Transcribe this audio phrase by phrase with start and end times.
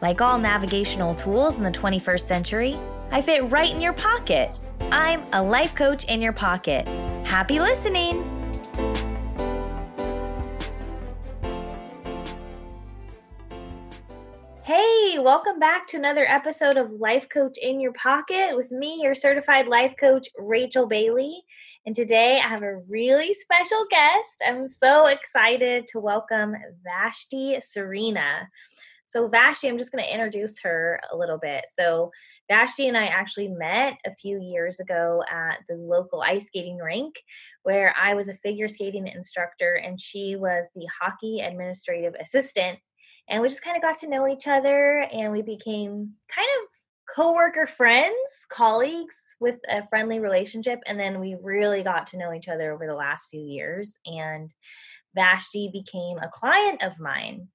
[0.00, 2.78] Like all navigational tools in the 21st century,
[3.10, 4.50] I fit right in your pocket.
[4.92, 6.86] I'm a life coach in your pocket.
[7.26, 8.22] Happy listening!
[14.62, 19.16] Hey, welcome back to another episode of Life Coach in Your Pocket with me, your
[19.16, 21.42] certified life coach, Rachel Bailey.
[21.86, 24.44] And today I have a really special guest.
[24.46, 26.54] I'm so excited to welcome
[26.84, 28.48] Vashti Serena.
[29.08, 31.64] So, Vashti, I'm just going to introduce her a little bit.
[31.72, 32.10] So,
[32.50, 37.14] Vashti and I actually met a few years ago at the local ice skating rink
[37.62, 42.78] where I was a figure skating instructor and she was the hockey administrative assistant.
[43.28, 46.68] And we just kind of got to know each other and we became kind of
[47.14, 50.80] coworker friends, colleagues with a friendly relationship.
[50.86, 53.98] And then we really got to know each other over the last few years.
[54.06, 54.52] And
[55.14, 57.48] Vashti became a client of mine.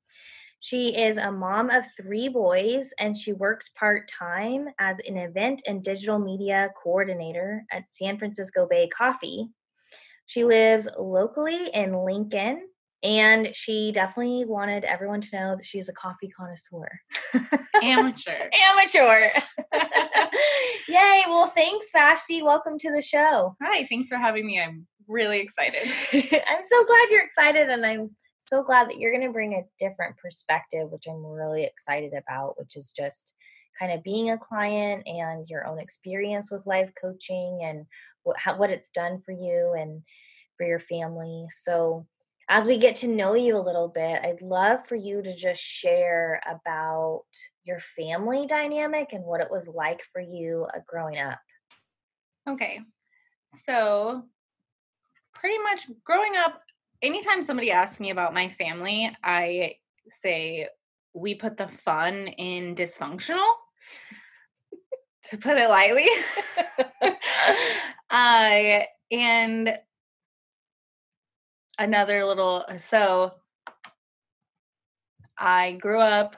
[0.63, 5.61] She is a mom of three boys and she works part time as an event
[5.67, 9.49] and digital media coordinator at San Francisco Bay Coffee.
[10.25, 12.65] She lives locally in Lincoln
[13.03, 16.87] and she definitely wanted everyone to know that she's a coffee connoisseur.
[17.81, 18.49] Amateur.
[18.65, 19.31] Amateur.
[20.87, 21.23] Yay.
[21.27, 22.41] Well, thanks, Vashti.
[22.41, 23.57] Welcome to the show.
[23.61, 24.61] Hi, thanks for having me.
[24.61, 25.89] I'm really excited.
[26.13, 28.11] I'm so glad you're excited, and I'm
[28.43, 32.59] so glad that you're going to bring a different perspective, which I'm really excited about,
[32.59, 33.33] which is just
[33.79, 37.85] kind of being a client and your own experience with life coaching and
[38.23, 40.03] what, how, what it's done for you and
[40.57, 41.47] for your family.
[41.51, 42.05] So,
[42.49, 45.63] as we get to know you a little bit, I'd love for you to just
[45.63, 47.23] share about
[47.63, 51.39] your family dynamic and what it was like for you uh, growing up.
[52.47, 52.81] Okay.
[53.65, 54.25] So,
[55.33, 56.61] pretty much growing up,
[57.03, 59.75] anytime somebody asks me about my family, I
[60.21, 60.69] say
[61.13, 63.51] we put the fun in dysfunctional,
[65.29, 66.09] to put it lightly.
[68.09, 69.77] uh, and
[71.77, 73.33] another little uh, so
[75.37, 76.35] I grew up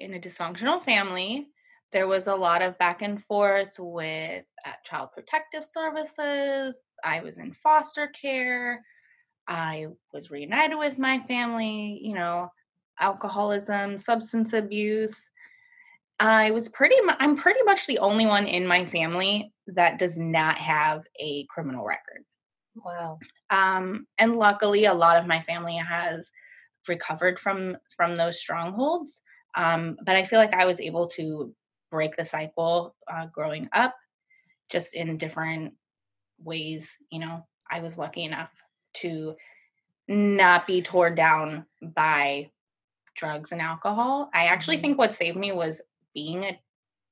[0.00, 1.48] in a dysfunctional family.
[1.92, 6.80] There was a lot of back and forth with uh, child protective services.
[7.04, 8.84] I was in foster care.
[9.48, 12.50] I was reunited with my family, you know,
[13.00, 15.16] alcoholism, substance abuse.
[16.20, 20.16] I was pretty mu- I'm pretty much the only one in my family that does
[20.16, 22.24] not have a criminal record.
[22.76, 23.18] Wow.
[23.50, 26.30] Um, and luckily, a lot of my family has
[26.88, 29.22] recovered from from those strongholds.
[29.56, 31.54] Um, but I feel like I was able to
[31.90, 33.94] break the cycle uh, growing up,
[34.70, 35.74] just in different
[36.42, 36.90] ways.
[37.10, 38.50] You know, I was lucky enough
[38.94, 39.34] to
[40.08, 42.50] not be torn down by
[43.16, 44.30] drugs and alcohol.
[44.34, 44.82] I actually mm-hmm.
[44.82, 45.80] think what saved me was
[46.14, 46.58] being a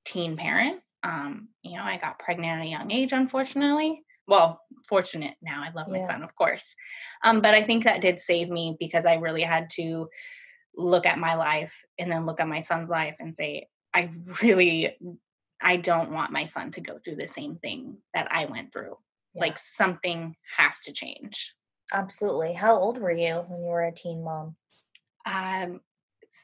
[0.05, 0.81] teen parent.
[1.03, 5.71] Um, you know, I got pregnant at a young age, unfortunately well fortunate now i
[5.73, 6.07] love my yeah.
[6.07, 6.65] son of course
[7.25, 10.09] um, but i think that did save me because i really had to
[10.77, 14.11] look at my life and then look at my son's life and say i
[14.43, 14.97] really
[15.61, 18.97] i don't want my son to go through the same thing that i went through
[19.35, 19.43] yeah.
[19.43, 21.53] like something has to change
[21.93, 24.57] absolutely how old were you when you were a teen mom
[25.27, 25.81] um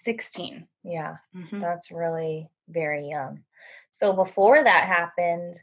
[0.02, 1.58] 16 yeah mm-hmm.
[1.58, 3.40] that's really very young
[3.90, 5.60] so before that happened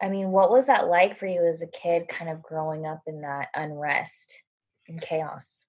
[0.00, 3.02] I mean, what was that like for you as a kid, kind of growing up
[3.06, 4.42] in that unrest
[4.88, 5.66] and chaos?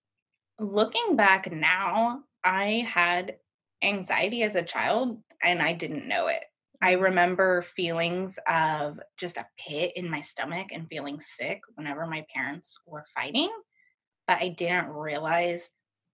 [0.60, 3.38] Looking back now, I had
[3.82, 6.44] anxiety as a child and I didn't know it.
[6.82, 12.26] I remember feelings of just a pit in my stomach and feeling sick whenever my
[12.34, 13.50] parents were fighting,
[14.28, 15.62] but I didn't realize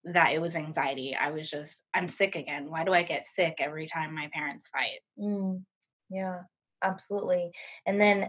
[0.05, 1.17] that it was anxiety.
[1.21, 2.71] I was just, I'm sick again.
[2.71, 5.01] Why do I get sick every time my parents fight?
[5.19, 5.63] Mm,
[6.11, 6.43] yeah
[6.83, 7.53] absolutely.
[7.87, 8.29] And then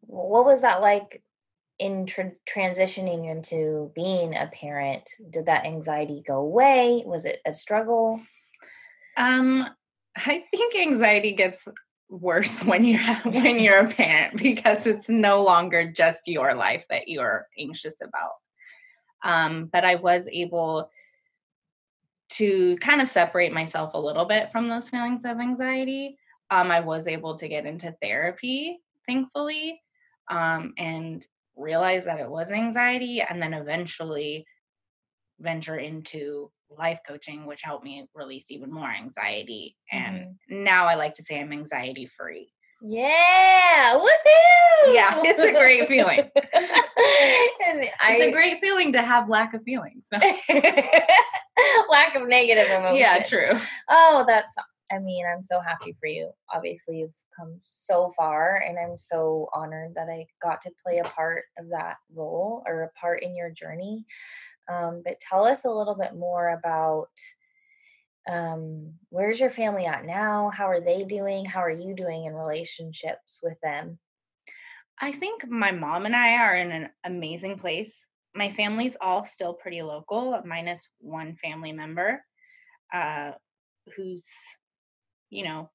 [0.00, 1.22] what was that like
[1.78, 5.08] in tra- transitioning into being a parent?
[5.30, 7.02] Did that anxiety go away?
[7.06, 8.20] Was it a struggle?
[9.16, 9.68] Um,
[10.16, 11.66] I think anxiety gets
[12.08, 16.84] worse when you have, when you're a parent because it's no longer just your life
[16.90, 18.32] that you're anxious about.
[19.24, 20.90] Um, but I was able
[22.30, 26.16] to kind of separate myself a little bit from those feelings of anxiety,
[26.52, 29.80] um, I was able to get into therapy, thankfully,
[30.30, 31.26] um, and
[31.56, 34.46] realize that it was anxiety, and then eventually
[35.42, 39.76] venture into life coaching, which helped me release even more anxiety.
[39.90, 40.64] And mm-hmm.
[40.64, 42.52] now I like to say I'm anxiety free.
[42.84, 44.94] Yeah, woohoo!
[44.94, 46.18] Yeah, it's a great feeling.
[46.18, 46.30] and
[48.00, 50.06] I, it's a great feeling to have lack of feelings.
[50.12, 52.96] lack of negative emotion.
[52.96, 53.50] Yeah, true.
[53.88, 54.52] Oh, that's
[54.92, 56.30] I mean, I'm so happy for you.
[56.52, 61.04] Obviously, you've come so far, and I'm so honored that I got to play a
[61.04, 64.04] part of that role or a part in your journey.
[64.72, 67.10] Um, but tell us a little bit more about
[68.30, 70.50] um, where's your family at now?
[70.54, 71.44] How are they doing?
[71.44, 73.98] How are you doing in relationships with them?
[75.00, 77.92] I think my mom and I are in an amazing place.
[78.34, 82.24] My family's all still pretty local, minus one family member
[82.94, 83.32] uh,
[83.96, 84.24] who's,
[85.30, 85.70] you know,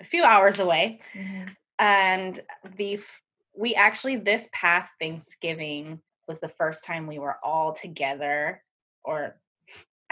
[0.00, 1.00] a few hours away.
[1.14, 1.48] Mm-hmm.
[1.78, 2.42] And
[2.76, 3.00] the
[3.56, 6.00] we actually this past Thanksgiving
[6.30, 8.62] was the first time we were all together
[9.02, 9.34] or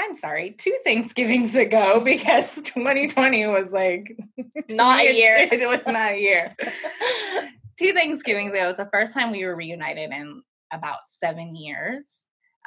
[0.00, 4.16] I'm sorry, two Thanksgivings ago because 2020 was like
[4.68, 5.48] not a year.
[5.50, 6.56] It was not a year.
[7.78, 10.42] two Thanksgivings ago was the first time we were reunited in
[10.72, 12.04] about seven years.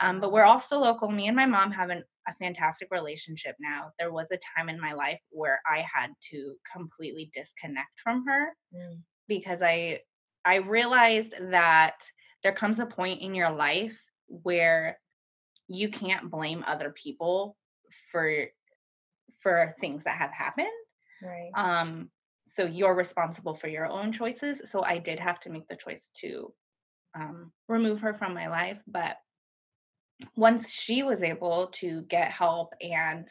[0.01, 1.09] Um, but we're all still local.
[1.09, 3.91] Me and my mom have an, a fantastic relationship now.
[3.99, 8.53] There was a time in my life where I had to completely disconnect from her
[8.73, 8.99] mm.
[9.27, 9.99] because I
[10.43, 11.95] I realized that
[12.43, 13.97] there comes a point in your life
[14.27, 14.97] where
[15.67, 17.57] you can't blame other people
[18.11, 18.45] for
[19.41, 20.67] for things that have happened
[21.23, 21.51] right.
[21.55, 22.09] um
[22.47, 26.09] so you're responsible for your own choices so i did have to make the choice
[26.13, 26.53] to
[27.15, 29.17] um remove her from my life but
[30.35, 33.27] once she was able to get help and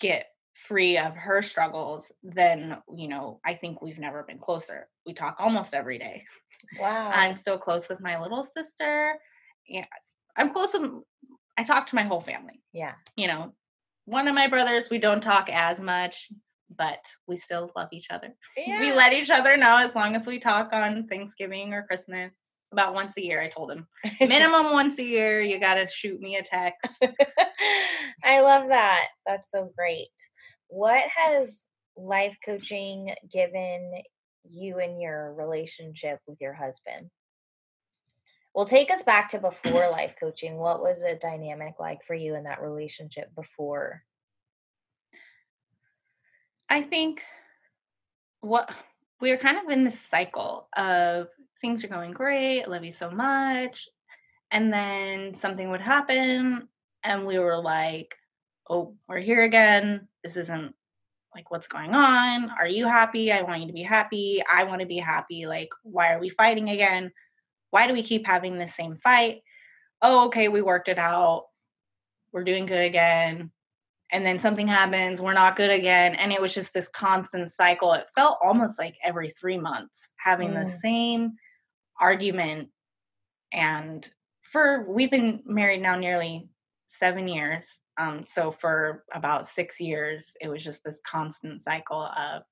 [0.00, 0.26] get
[0.66, 4.88] free of her struggles then you know i think we've never been closer.
[5.06, 6.24] We talk almost every day
[6.78, 9.14] wow i'm still close with my little sister
[9.66, 9.84] yeah
[10.36, 10.90] i'm close with
[11.58, 12.62] I talk to my whole family.
[12.72, 12.92] Yeah.
[13.16, 13.52] You know,
[14.04, 16.28] one of my brothers, we don't talk as much,
[16.74, 18.32] but we still love each other.
[18.56, 18.78] Yeah.
[18.78, 22.32] We let each other know as long as we talk on Thanksgiving or Christmas.
[22.70, 23.88] About once a year, I told him.
[24.20, 27.02] Minimum once a year, you got to shoot me a text.
[28.24, 29.06] I love that.
[29.26, 30.08] That's so great.
[30.68, 31.64] What has
[31.96, 33.90] life coaching given
[34.50, 37.10] you and your relationship with your husband?
[38.54, 40.56] Well, take us back to before life coaching.
[40.56, 44.02] What was the dynamic like for you in that relationship before?
[46.68, 47.22] I think
[48.40, 48.70] what
[49.20, 51.28] we are kind of in this cycle of
[51.60, 53.88] things are going great, I love you so much.
[54.50, 56.68] And then something would happen,
[57.04, 58.14] and we were like,
[58.68, 60.08] oh, we're here again.
[60.24, 60.74] This isn't
[61.38, 62.50] like what's going on.
[62.58, 63.30] Are you happy?
[63.30, 64.42] I want you to be happy.
[64.50, 65.46] I want to be happy.
[65.46, 67.12] Like, why are we fighting again?
[67.70, 69.42] Why do we keep having the same fight?
[70.02, 71.44] Oh, okay, we worked it out.
[72.32, 73.52] We're doing good again.
[74.10, 76.16] And then something happens, we're not good again.
[76.16, 77.92] And it was just this constant cycle.
[77.92, 80.64] It felt almost like every three months having mm.
[80.64, 81.34] the same
[82.00, 82.70] argument.
[83.52, 84.08] And
[84.50, 86.48] for, we've been married now nearly
[86.88, 87.64] seven years.
[87.98, 92.42] Um, so for about six years, it was just this constant cycle of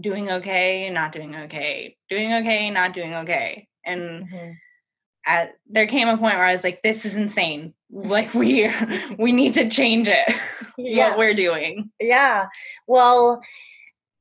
[0.00, 4.50] doing okay, not doing okay, doing okay, not doing okay and mm-hmm.
[5.26, 7.74] at there came a point where I was like, this is insane.
[7.90, 8.70] Like we
[9.18, 10.34] we need to change it.
[10.76, 11.10] Yeah.
[11.10, 11.92] what we're doing.
[12.00, 12.48] Yeah.
[12.88, 13.40] Well,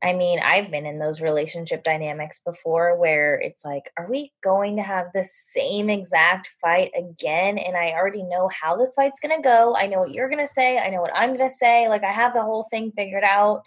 [0.04, 4.76] I mean, I've been in those relationship dynamics before where it's like, are we going
[4.76, 7.58] to have the same exact fight again?
[7.58, 9.78] And I already know how this fight's going to go.
[9.78, 10.78] I know what you're going to say.
[10.78, 11.88] I know what I'm going to say.
[11.88, 13.62] Like, I have the whole thing figured out.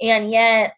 [0.00, 0.74] And yet,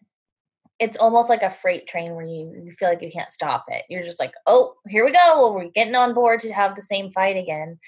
[0.77, 3.85] it's almost like a freight train where you, you feel like you can't stop it.
[3.89, 5.53] You're just like, oh, here we go.
[5.53, 7.79] We're getting on board to have the same fight again.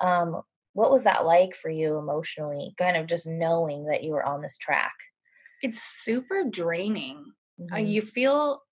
[0.00, 0.42] Um,
[0.72, 2.74] what was that like for you emotionally?
[2.76, 4.92] Kind of just knowing that you were on this track.
[5.62, 7.24] It's super draining.
[7.58, 7.74] Uh, mm-hmm.
[7.74, 8.62] Uh, you feel,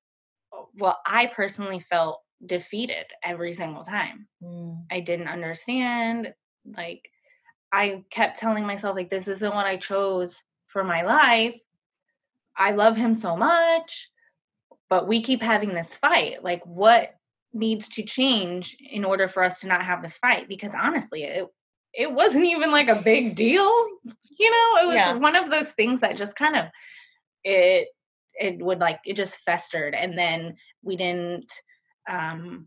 [0.79, 4.29] well, I personally felt defeated every single time.
[4.43, 4.85] Mm.
[4.91, 6.33] I didn't understand.
[6.77, 7.03] Like,
[7.73, 10.37] I kept telling myself, like, this isn't what I chose
[10.67, 11.55] for my life
[12.57, 14.11] I love him so much,
[14.89, 16.43] but we keep having this fight.
[16.43, 17.15] Like, what
[17.53, 20.49] needs to change in order for us to not have this fight?
[20.49, 21.47] Because honestly, it
[21.97, 23.71] it wasn't even like a big deal.
[24.39, 25.15] You know, it was yeah.
[25.15, 26.67] one of those things that just kind of
[27.45, 27.89] it
[28.35, 31.53] it would like it just festered and then we didn't
[32.11, 32.67] um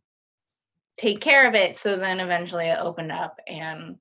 [0.98, 3.98] take care of it so then eventually it opened up and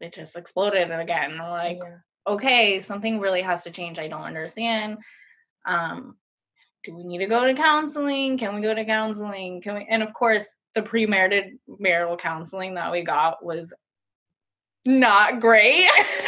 [0.00, 1.96] it just exploded again like yeah.
[2.26, 3.98] okay, something really has to change.
[3.98, 4.98] I don't understand.
[5.66, 6.16] Um,
[6.84, 8.36] do we need to go to counseling?
[8.36, 9.62] Can we go to counseling?
[9.62, 9.86] Can we?
[9.88, 13.72] And of course, the premarital marital counseling that we got was
[14.86, 15.88] not great.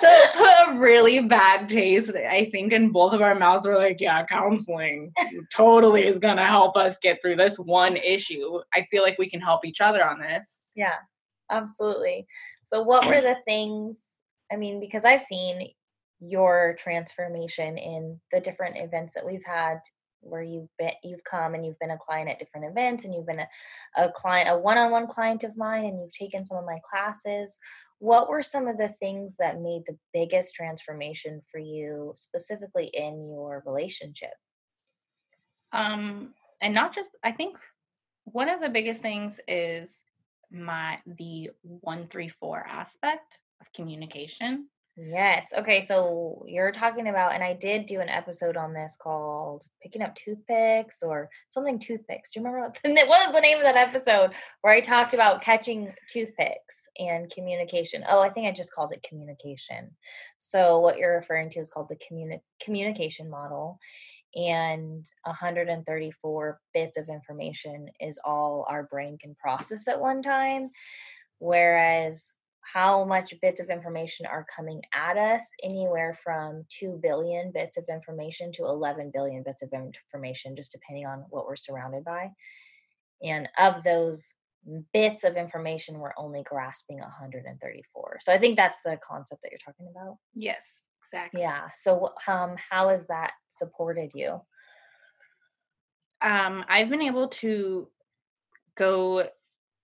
[0.00, 3.66] so put a really bad taste, I think, in both of our mouths.
[3.66, 5.12] We're like, yeah, counseling
[5.54, 8.60] totally is going to help us get through this one issue.
[8.74, 10.46] I feel like we can help each other on this.
[10.74, 10.96] Yeah,
[11.50, 12.26] absolutely.
[12.64, 14.18] So, what were the things?
[14.52, 15.70] I mean, because I've seen
[16.20, 19.78] your transformation in the different events that we've had
[20.24, 23.26] where you've been you've come and you've been a client at different events and you've
[23.26, 23.48] been a,
[23.96, 27.58] a client a one-on-one client of mine and you've taken some of my classes
[27.98, 33.28] what were some of the things that made the biggest transformation for you specifically in
[33.30, 34.34] your relationship?
[35.72, 36.34] Um
[36.64, 37.58] and not just i think
[38.24, 39.90] one of the biggest things is
[40.50, 45.52] my the 134 aspect of communication Yes.
[45.56, 45.80] Okay.
[45.80, 50.14] So you're talking about, and I did do an episode on this called Picking Up
[50.14, 52.30] Toothpicks or something toothpicks.
[52.30, 55.42] Do you remember what, what was the name of that episode where I talked about
[55.42, 58.04] catching toothpicks and communication?
[58.08, 59.90] Oh, I think I just called it communication.
[60.38, 63.80] So what you're referring to is called the communi- communication model.
[64.36, 70.70] And 134 bits of information is all our brain can process at one time.
[71.38, 72.32] Whereas
[72.72, 77.84] how much bits of information are coming at us anywhere from 2 billion bits of
[77.90, 82.30] information to 11 billion bits of information just depending on what we're surrounded by.
[83.22, 84.34] And of those
[84.92, 89.58] bits of information we're only grasping 134 so i think that's the concept that you're
[89.58, 90.16] talking about.
[90.34, 90.64] Yes
[91.12, 91.42] exactly.
[91.42, 91.68] Yeah.
[91.74, 94.40] So um how has that supported you?
[96.22, 97.88] Um i've been able to
[98.76, 99.28] go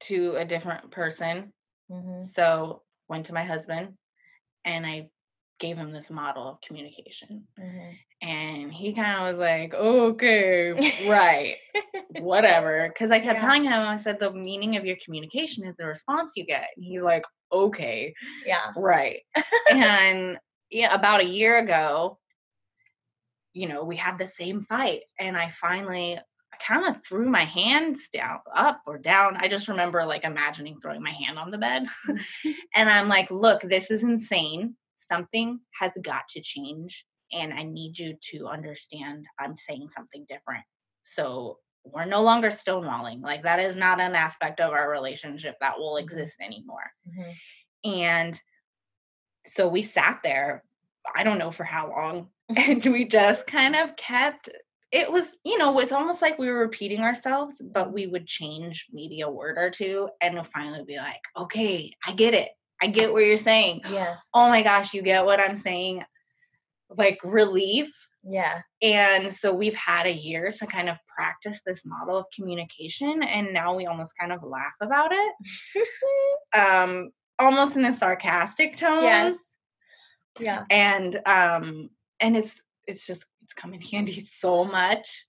[0.01, 1.53] to a different person
[1.91, 2.27] Mm-hmm.
[2.33, 3.95] So went to my husband
[4.65, 5.09] and I
[5.59, 7.45] gave him this model of communication.
[7.59, 8.29] Mm-hmm.
[8.29, 10.73] And he kind of was like, okay,
[11.09, 11.55] right,
[12.19, 12.89] whatever.
[12.93, 13.47] Because I kept yeah.
[13.47, 16.69] telling him, I said, the meaning of your communication is the response you get.
[16.77, 19.21] And he's like, okay, yeah, right.
[19.71, 20.39] and
[20.71, 22.19] yeah, about a year ago,
[23.53, 25.03] you know, we had the same fight.
[25.19, 26.19] And I finally
[26.67, 29.37] kind of threw my hands down, up or down.
[29.37, 31.85] I just remember like imagining throwing my hand on the bed.
[32.75, 34.77] and I'm like, look, this is insane.
[34.97, 37.05] Something has got to change.
[37.33, 40.65] And I need you to understand I'm saying something different.
[41.03, 43.23] So we're no longer stonewalling.
[43.23, 46.05] Like that is not an aspect of our relationship that will mm-hmm.
[46.05, 46.93] exist anymore.
[47.09, 47.91] Mm-hmm.
[47.91, 48.41] And
[49.47, 50.65] so we sat there,
[51.15, 54.51] I don't know for how long, and we just kind of kept
[54.93, 58.87] it was, you know, it's almost like we were repeating ourselves, but we would change
[58.93, 62.51] maybe a word or two and we'll finally be like, okay, I get it.
[62.83, 63.83] I get what you're saying.
[63.89, 64.29] Yes.
[64.35, 66.03] Oh my gosh, you get what I'm saying.
[66.89, 67.89] Like relief.
[68.25, 68.63] Yeah.
[68.83, 73.53] And so we've had a year to kind of practice this model of communication and
[73.53, 76.59] now we almost kind of laugh about it.
[76.59, 79.05] um almost in a sarcastic tone.
[79.05, 79.55] Yes.
[80.41, 80.65] Yeah.
[80.69, 85.27] And um and it's it's just it's come in handy so much.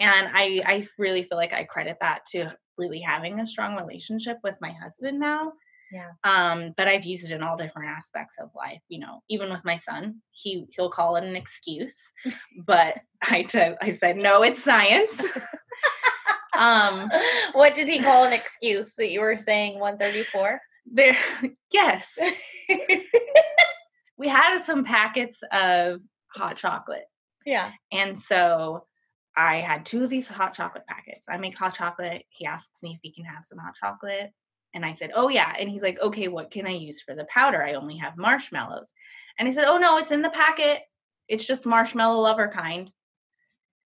[0.00, 4.38] and I I really feel like I credit that to really having a strong relationship
[4.42, 5.52] with my husband now.
[5.92, 6.10] Yeah.
[6.22, 8.80] Um, but I've used it in all different aspects of life.
[8.88, 11.96] You know, even with my son, he he'll call it an excuse,
[12.66, 15.20] but I t- I said no, it's science.
[16.56, 17.10] um,
[17.52, 20.60] what did he call an excuse that you were saying 134?
[20.92, 21.16] There,
[21.72, 22.06] yes.
[24.16, 26.00] we had some packets of
[26.34, 27.04] hot chocolate
[27.44, 27.72] yeah.
[27.92, 28.86] And so
[29.36, 31.26] I had two of these hot chocolate packets.
[31.28, 32.24] I make hot chocolate.
[32.28, 34.30] He asks me if he can have some hot chocolate.
[34.74, 35.54] And I said, Oh, yeah.
[35.58, 37.62] And he's like, Okay, what can I use for the powder?
[37.62, 38.88] I only have marshmallows.
[39.38, 40.82] And he said, Oh, no, it's in the packet.
[41.28, 42.90] It's just marshmallow lover kind.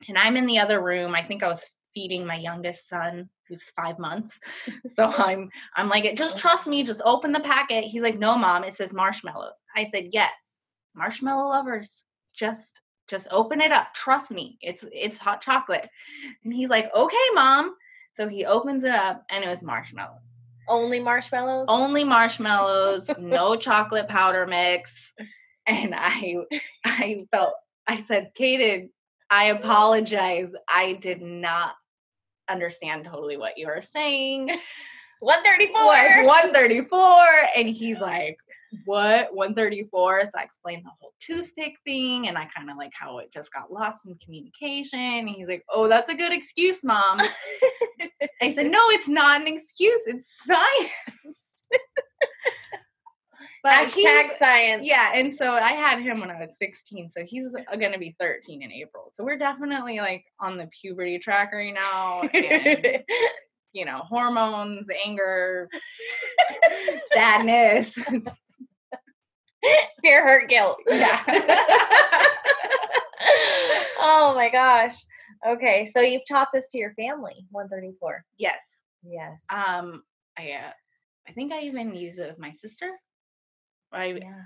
[0.09, 1.15] And I'm in the other room.
[1.15, 1.63] I think I was
[1.95, 4.39] feeding my youngest son who's five months.
[4.87, 6.39] So I'm I'm like, just oh.
[6.39, 7.85] trust me, just open the packet.
[7.85, 9.57] He's like, no, mom, it says marshmallows.
[9.75, 10.33] I said, yes,
[10.95, 12.05] marshmallow lovers.
[12.35, 13.95] Just just open it up.
[13.95, 14.59] Trust me.
[14.61, 15.89] It's it's hot chocolate.
[16.45, 17.75] And he's like, "Okay, mom."
[18.17, 20.23] So he opens it up and it was marshmallows.
[20.69, 21.67] Only marshmallows?
[21.69, 25.13] Only marshmallows, no chocolate powder mix.
[25.67, 26.37] And I
[26.85, 27.55] I felt
[27.87, 28.91] I said, "Kaden,
[29.31, 30.53] I apologize.
[30.69, 31.73] I did not
[32.49, 34.51] understand totally what you were saying."
[35.21, 36.27] 134.
[36.27, 38.37] 134 and he's like
[38.85, 43.19] what 134 so i explained the whole toothpick thing and i kind of like how
[43.19, 47.21] it just got lost in communication and he's like oh that's a good excuse mom
[48.43, 51.39] i said no it's not an excuse it's science
[53.65, 54.87] But Hashtag science.
[54.87, 58.15] Yeah, and so I had him when I was 16, so he's going to be
[58.21, 59.11] 13 in April.
[59.15, 63.03] So we're definitely like on the puberty track right now, and
[63.73, 65.71] you know, hormones, anger,
[67.15, 67.97] sadness.
[70.03, 70.79] Fear, hurt, guilt.
[70.89, 71.23] Yeah.
[74.01, 74.97] oh my gosh.
[75.47, 77.47] Okay, so you've taught this to your family.
[77.51, 78.25] 134.
[78.39, 78.59] yes.
[79.03, 79.45] Yes.
[79.53, 80.03] Um.
[80.39, 80.53] I.
[80.53, 80.71] Uh,
[81.27, 82.91] I think I even use it with my sister.
[83.93, 84.43] I yeah.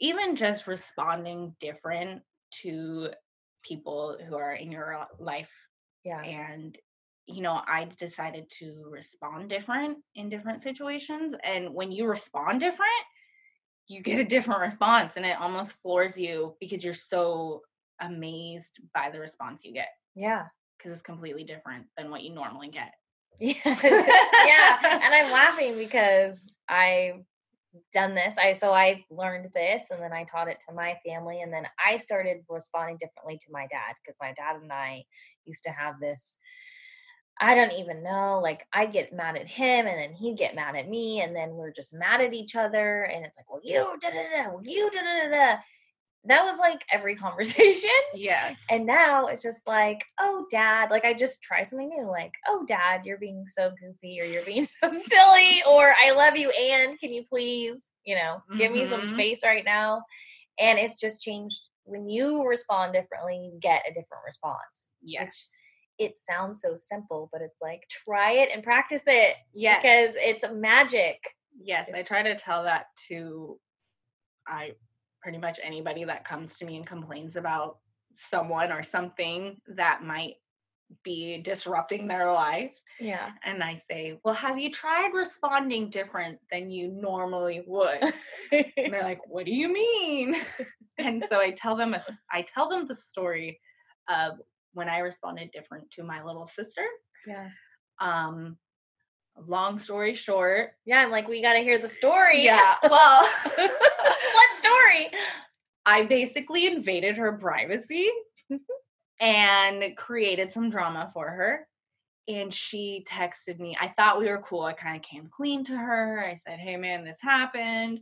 [0.00, 2.22] even just responding different
[2.62, 3.10] to
[3.62, 5.50] people who are in your life
[6.04, 6.20] Yeah.
[6.20, 6.76] and
[7.26, 12.90] you know i decided to respond different in different situations and when you respond different
[13.92, 17.62] you get a different response and it almost floors you because you're so
[18.00, 20.44] amazed by the response you get Yeah.
[20.78, 22.92] because it's completely different than what you normally get
[23.40, 23.54] Yeah.
[23.64, 24.78] yeah.
[25.04, 27.22] And I'm laughing because I've
[27.92, 28.36] done this.
[28.38, 31.66] I so I learned this and then I taught it to my family and then
[31.84, 35.04] I started responding differently to my dad because my dad and I
[35.46, 36.38] used to have this
[37.40, 38.38] I don't even know.
[38.40, 41.50] Like I'd get mad at him and then he'd get mad at me and then
[41.54, 44.62] we're just mad at each other and it's like, well you da da da well
[44.64, 45.56] you da da da.
[46.26, 47.90] That was like every conversation.
[48.14, 48.54] Yeah.
[48.70, 52.64] And now it's just like, oh, dad, like I just try something new, like, oh,
[52.68, 56.96] dad, you're being so goofy or you're being so silly or I love you and
[57.00, 59.08] can you please, you know, give me some Mhm.
[59.08, 60.02] space right now.
[60.60, 61.58] And it's just changed.
[61.84, 64.92] When you respond differently, you get a different response.
[65.02, 65.46] yes
[66.02, 70.44] It sounds so simple, but it's like, try it and practice it yes because it's
[70.52, 71.22] magic.
[71.62, 73.58] Yes, I try to tell that to
[74.46, 74.72] I
[75.22, 77.78] pretty much anybody that comes to me and complains about
[78.30, 80.34] someone or something that might
[81.04, 82.72] be disrupting their life.
[83.00, 83.30] Yeah.
[83.44, 88.02] And I say, Well, have you tried responding different than you normally would?
[88.52, 90.36] and they're like, What do you mean?
[90.98, 93.60] and so I tell them a, I tell them the story
[94.08, 94.38] of
[94.74, 96.84] when I responded different to my little sister.
[97.26, 97.48] yeah.
[98.00, 98.56] Um
[99.48, 100.98] long story short, Yeah.
[101.02, 102.44] I'm like, we got to hear the story.
[102.44, 103.22] yeah, well
[103.56, 105.10] what story?
[105.86, 108.10] I basically invaded her privacy
[109.20, 111.66] and created some drama for her.
[112.28, 113.76] And she texted me.
[113.80, 114.62] I thought we were cool.
[114.62, 116.20] I kind of came clean to her.
[116.24, 118.00] I said, Hey, man, this happened.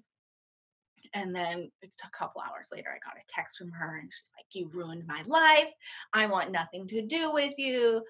[1.15, 4.47] And then a couple hours later, I got a text from her, and she's like,
[4.53, 5.73] You ruined my life.
[6.13, 8.03] I want nothing to do with you.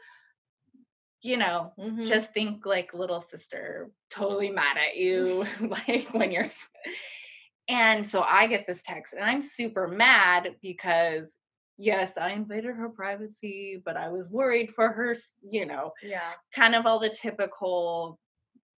[1.22, 2.06] You know, Mhm.
[2.06, 6.50] just think like little sister totally mad at you like when you're
[7.68, 11.36] and so i get this text and i'm super mad because
[11.78, 16.32] yes i invaded her privacy but i was worried for her you know yeah.
[16.54, 18.18] kind of all the typical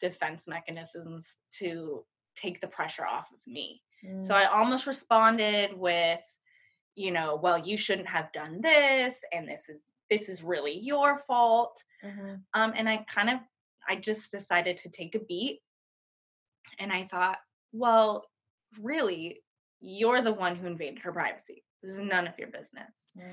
[0.01, 1.27] defense mechanisms
[1.59, 2.05] to
[2.37, 4.27] take the pressure off of me Mm.
[4.27, 6.21] so i almost responded with
[6.95, 11.19] you know well you shouldn't have done this and this is this is really your
[11.27, 12.43] fault Mhm.
[12.55, 13.39] um, and I kind of,
[13.89, 15.61] I just decided to take a beat.
[16.79, 17.39] And I thought,
[17.73, 18.25] well,
[18.81, 19.43] really,
[19.81, 21.65] you're the one who invaded her privacy.
[21.83, 22.93] It was none of your business.
[23.17, 23.33] Mm.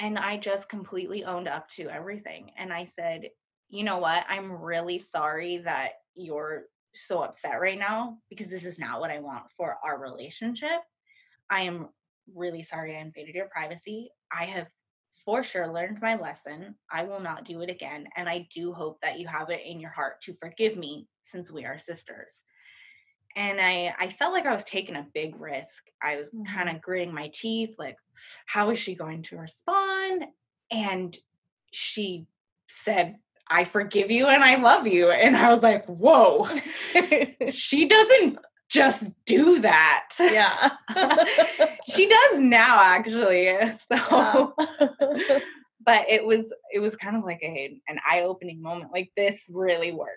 [0.00, 2.50] And I just completely owned up to everything.
[2.56, 3.30] And I said,
[3.68, 4.24] you know what?
[4.28, 6.64] I'm really sorry that you're
[7.06, 10.80] so upset right now because this is not what I want for our relationship.
[11.50, 11.88] I am
[12.34, 14.10] really sorry I invaded your privacy.
[14.30, 14.66] I have
[15.24, 16.74] for sure learned my lesson.
[16.90, 18.08] I will not do it again.
[18.16, 21.50] And I do hope that you have it in your heart to forgive me since
[21.50, 22.42] we are sisters.
[23.36, 25.84] And I, I felt like I was taking a big risk.
[26.02, 26.82] I was kind of mm-hmm.
[26.82, 27.96] gritting my teeth, like,
[28.46, 30.24] how is she going to respond?
[30.70, 31.16] And
[31.72, 32.26] she
[32.68, 33.16] said,
[33.50, 35.10] I forgive you and I love you.
[35.10, 36.48] And I was like, whoa,
[37.50, 40.10] she doesn't just do that.
[40.20, 40.70] yeah.
[41.88, 43.56] she does now actually.
[43.90, 45.38] So Yeah.
[45.84, 48.92] but it was it was kind of like a an eye-opening moment.
[48.92, 50.12] Like this really works.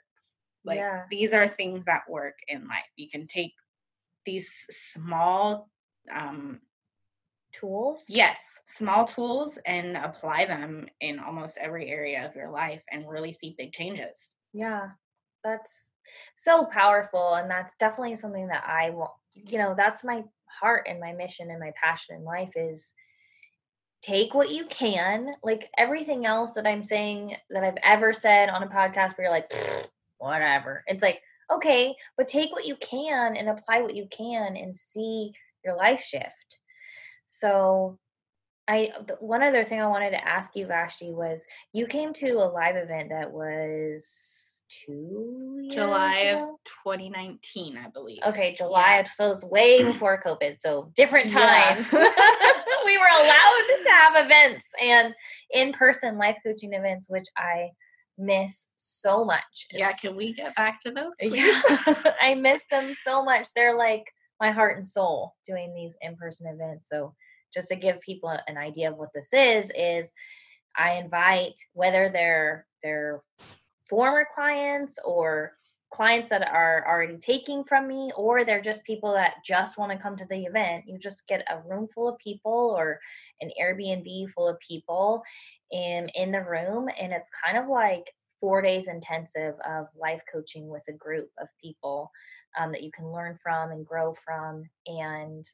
[0.66, 1.04] Like Yeah.
[1.10, 2.84] these are things that work in life.
[2.98, 3.54] You can take
[4.26, 4.50] these
[4.94, 5.70] small
[6.14, 6.60] um
[7.54, 8.06] Tools.
[8.08, 8.38] yes,
[8.78, 13.56] small tools and apply them in almost every area of your life and really see
[13.58, 14.32] big changes.
[14.54, 14.90] Yeah.
[15.44, 15.92] That's
[16.36, 17.34] so powerful.
[17.36, 21.50] And that's definitely something that I want, you know, that's my heart and my mission
[21.50, 22.94] and my passion in life is
[24.02, 25.34] take what you can.
[25.44, 29.32] Like everything else that I'm saying that I've ever said on a podcast where you're
[29.32, 29.52] like,
[30.18, 30.84] whatever.
[30.88, 35.32] It's like, okay, but take what you can and apply what you can and see
[35.66, 36.60] your life shift.
[37.26, 37.98] So
[38.68, 42.48] I one other thing I wanted to ask you, Vashti, was you came to a
[42.50, 46.40] live event that was two years July of
[46.86, 48.20] 2019, I believe.
[48.26, 49.04] Okay, July.
[49.04, 49.12] Yeah.
[49.14, 50.60] So it's way before COVID.
[50.60, 51.76] So different Yeah.
[51.76, 51.86] time.
[52.86, 55.14] we were allowed to have events and
[55.52, 57.70] in-person life coaching events, which I
[58.18, 59.68] miss so much.
[59.72, 61.14] Yeah, can we get back to those?
[61.20, 61.34] please?
[61.36, 61.62] yeah,
[62.22, 63.48] I miss them so much.
[63.56, 64.06] They're like
[64.40, 66.88] my heart and soul doing these in-person events.
[66.90, 67.16] So
[67.54, 70.12] just to give people an idea of what this is, is
[70.78, 73.22] I invite whether they're they're
[73.90, 75.54] former clients or
[75.92, 79.98] clients that are already taking from me or they're just people that just want to
[79.98, 82.98] come to the event you just get a room full of people or
[83.42, 85.22] an airbnb full of people
[85.72, 88.06] in in the room and it's kind of like
[88.40, 92.10] four days intensive of life coaching with a group of people
[92.58, 95.46] um, that you can learn from and grow from and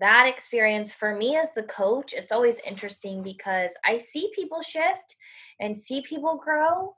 [0.00, 5.16] that experience for me as the coach it's always interesting because i see people shift
[5.60, 6.94] and see people grow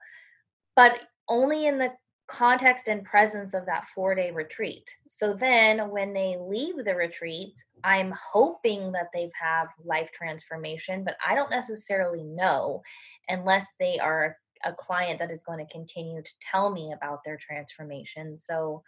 [0.76, 1.90] but only in the
[2.32, 4.90] context and presence of that four day retreat.
[5.06, 11.16] So then when they leave the retreat, I'm hoping that they've have life transformation, but
[11.26, 12.82] I don't necessarily know
[13.28, 17.36] unless they are a client that is going to continue to tell me about their
[17.36, 18.38] transformation.
[18.38, 18.82] So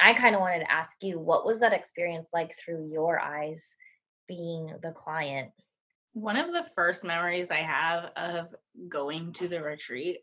[0.00, 3.76] I kind of wanted to ask you, what was that experience like through your eyes
[4.28, 5.50] being the client?
[6.12, 8.54] One of the first memories I have of
[8.88, 10.20] going to the retreat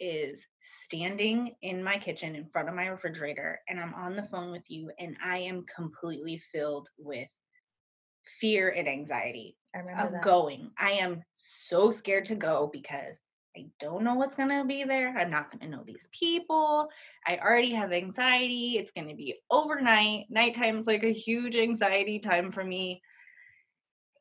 [0.00, 0.46] is
[0.84, 4.70] standing in my kitchen in front of my refrigerator and I'm on the phone with
[4.70, 7.28] you and I am completely filled with
[8.40, 10.22] fear and anxiety of that.
[10.22, 10.70] going.
[10.78, 13.18] I am so scared to go because
[13.58, 15.16] I don't know what's going to be there.
[15.16, 16.88] I'm not going to know these people.
[17.26, 18.76] I already have anxiety.
[18.78, 20.26] It's going to be overnight.
[20.30, 23.02] Nighttime's like a huge anxiety time for me.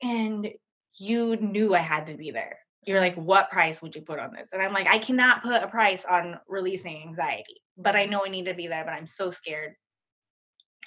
[0.01, 0.49] And
[0.97, 2.57] you knew I had to be there.
[2.83, 4.49] You're like, what price would you put on this?
[4.53, 8.29] And I'm like, I cannot put a price on releasing anxiety, but I know I
[8.29, 9.73] need to be there, but I'm so scared.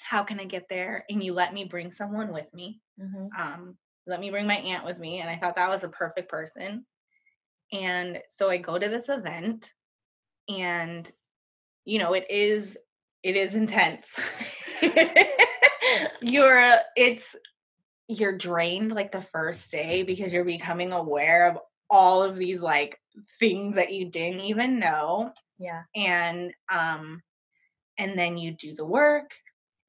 [0.01, 1.05] How can I get there?
[1.09, 3.29] And you let me bring someone with me Mhm.
[3.37, 5.19] um, let me bring my aunt with me.
[5.19, 6.85] And I thought that was a perfect person.
[7.71, 9.71] And so I go to this event
[10.49, 11.09] and
[11.85, 12.77] you know, it is
[13.23, 14.07] it is intense.
[16.21, 17.35] you're it's
[18.07, 21.57] you're drained like the first day because you're becoming aware of
[21.89, 22.99] all of these like
[23.39, 25.83] things that you didn't even know Yeah.
[25.95, 27.21] and um
[27.97, 29.31] and then you do the work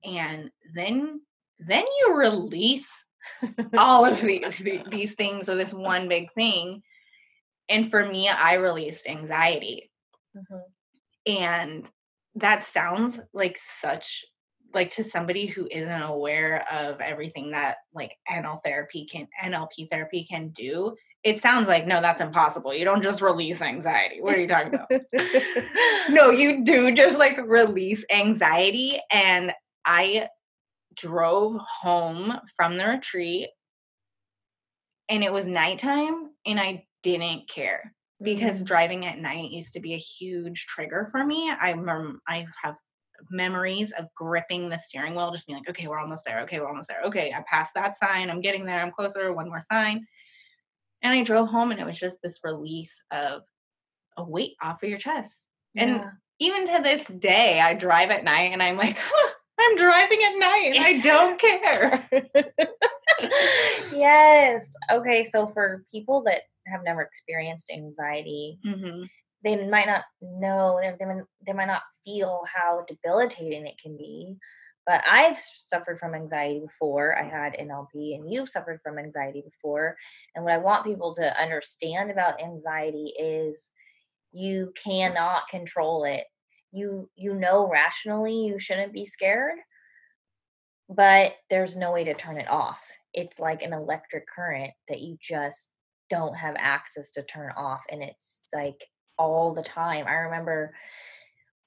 [0.05, 1.21] and then
[1.59, 2.89] then you release
[3.77, 6.83] all of these the- these things or this one big thing
[7.69, 9.91] and for me i released anxiety
[10.37, 10.63] Mhm.
[11.27, 11.89] and
[12.37, 14.25] that sounds like such
[14.75, 20.25] like to somebody who isn't aware of everything that like NL therapy can NLP therapy
[20.25, 24.41] can do it sounds like no that's impossible you don't just release anxiety what are
[24.41, 24.89] you talking about
[26.09, 29.01] no, you do just like release anxiety.
[29.11, 29.53] And
[29.85, 30.29] I
[30.95, 33.49] drove home from the retreat
[35.09, 38.65] and it was nighttime and I didn't care because Mhm.
[38.67, 41.51] driving at night used to be a huge trigger for me.
[41.51, 42.77] I mem- I have
[43.31, 46.41] memories of gripping the steering wheel, just being like, okay, we're almost there.
[46.41, 47.03] Okay, we're almost there.
[47.05, 48.31] Okay, I passed that sign.
[48.31, 48.81] I'm getting there.
[48.81, 49.33] I'm closer.
[49.33, 50.07] One more sign.
[51.03, 53.43] And I drove home and it was just this release of
[54.17, 55.47] a weight off of your chest.
[55.77, 56.05] And
[56.39, 60.39] even to this day, I drive at night and I'm like, huh, I'm driving at
[60.39, 62.09] night and I don't care.
[63.93, 64.71] yes.
[64.91, 65.25] Okay.
[65.25, 69.05] So for people that have never experienced anxiety, hmm
[69.45, 71.07] they might not know, they,
[71.47, 74.37] they might not feel how debilitating it can be.
[74.85, 77.17] But I've suffered from anxiety before.
[77.17, 79.97] I had NLP, and you've suffered from anxiety before.
[80.35, 83.71] And what I want people to understand about anxiety is
[84.33, 86.25] you cannot control it.
[86.73, 89.59] You you know rationally you shouldn't be scared,
[90.89, 92.83] but there's no way to turn it off.
[93.15, 95.69] It's like an electric current that you just
[96.13, 98.85] don't have access to turn off and it's like
[99.19, 100.07] all the time.
[100.07, 100.75] I remember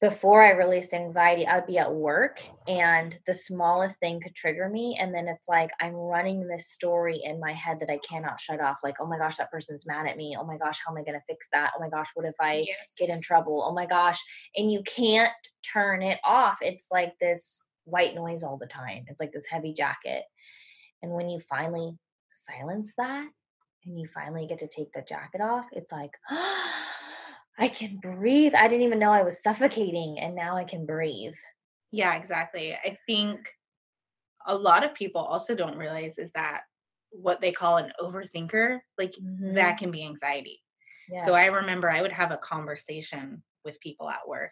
[0.01, 4.99] before I released anxiety, I'd be at work and the smallest thing could trigger me.
[5.01, 8.61] And then it's like I'm running this story in my head that I cannot shut
[8.61, 8.81] off.
[8.83, 10.37] Like, oh my gosh, that person's mad at me.
[10.39, 11.71] Oh my gosh, how am I going to fix that?
[11.75, 12.67] Oh my gosh, what if I
[12.99, 13.65] get in trouble?
[13.67, 14.21] Oh my gosh.
[14.55, 15.31] And you can't
[15.73, 16.59] turn it off.
[16.61, 19.05] It's like this white noise all the time.
[19.07, 20.21] It's like this heavy jacket.
[21.01, 21.97] And when you finally
[22.29, 23.27] silence that
[23.85, 26.11] and you finally get to take the jacket off, it's like,
[27.57, 28.53] I can breathe.
[28.53, 31.35] I didn't even know I was suffocating and now I can breathe.
[31.91, 32.73] Yeah, exactly.
[32.73, 33.47] I think
[34.47, 36.63] a lot of people also don't realize is that
[37.11, 39.55] what they call an overthinker, like Mhm.
[39.55, 40.61] that can be anxiety.
[41.17, 44.51] So I remember I would have a conversation with people at work.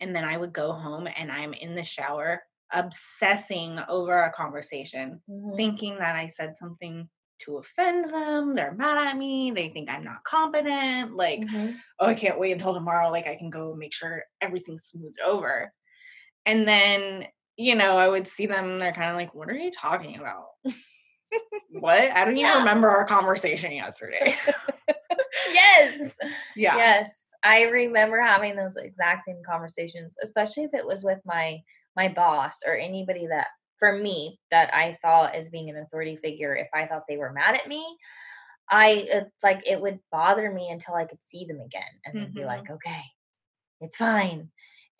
[0.00, 5.22] And then I would go home and I'm in the shower obsessing over a conversation,
[5.28, 5.56] Mhm.
[5.56, 7.08] thinking that I said something
[7.44, 8.54] to offend them.
[8.54, 9.50] They're mad at me.
[9.50, 11.14] They think I'm not competent.
[11.16, 11.76] Like, Mhm.
[12.00, 13.10] oh, I can't wait until tomorrow.
[13.10, 15.72] Like, I can go make sure everything's smoothed over.
[16.46, 17.26] And then,
[17.56, 18.78] you know, I would see them.
[18.78, 20.46] They're kind of like, what are you talking about?
[21.70, 22.00] what?
[22.00, 24.36] I don't even remember our conversation yesterday.
[25.52, 26.16] yes.
[26.56, 26.76] yeah.
[26.76, 27.26] Yes.
[27.44, 31.58] I remember having those exact same conversations, especially if it was with my
[31.96, 33.48] my boss or anybody that
[33.82, 37.32] for me that I saw as being an authority figure if I thought they were
[37.32, 37.84] mad at me,
[38.70, 42.32] I it's like it would bother me until I could see them again and then
[42.32, 42.46] be mm-hmm.
[42.46, 43.02] like, "Okay,
[43.80, 44.50] it's fine."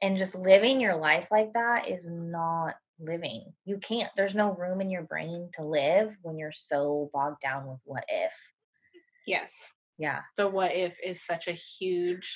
[0.02, 3.52] And just living your life like that is not living.
[3.64, 7.68] You can't there's no room in your brain to live when you're so bogged down
[7.68, 8.34] with what if.
[9.28, 9.52] Yes.
[9.96, 10.22] Yeah.
[10.36, 12.28] The what if is such a huge,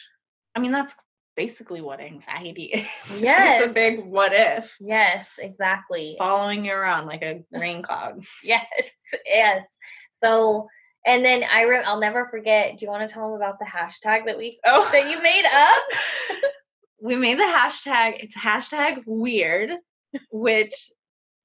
[0.55, 0.95] I mean, that's
[1.37, 2.87] basically what anxiety is.
[3.11, 3.71] it's Yes.
[3.71, 6.17] a big what if Yes, exactly.
[6.19, 8.25] following you around like a rain cloud.
[8.43, 8.65] Yes,
[9.27, 9.65] yes.
[10.11, 10.67] So,
[11.07, 12.77] and then I re- I'll never forget.
[12.79, 15.45] Do you want to tell them about the hashtag that we Oh, that you made
[15.45, 15.85] up?
[17.01, 19.71] we made the hashtag, it's hashtag weird,
[20.31, 20.73] which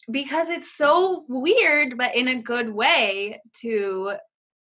[0.10, 4.13] because it's so weird, but in a good way to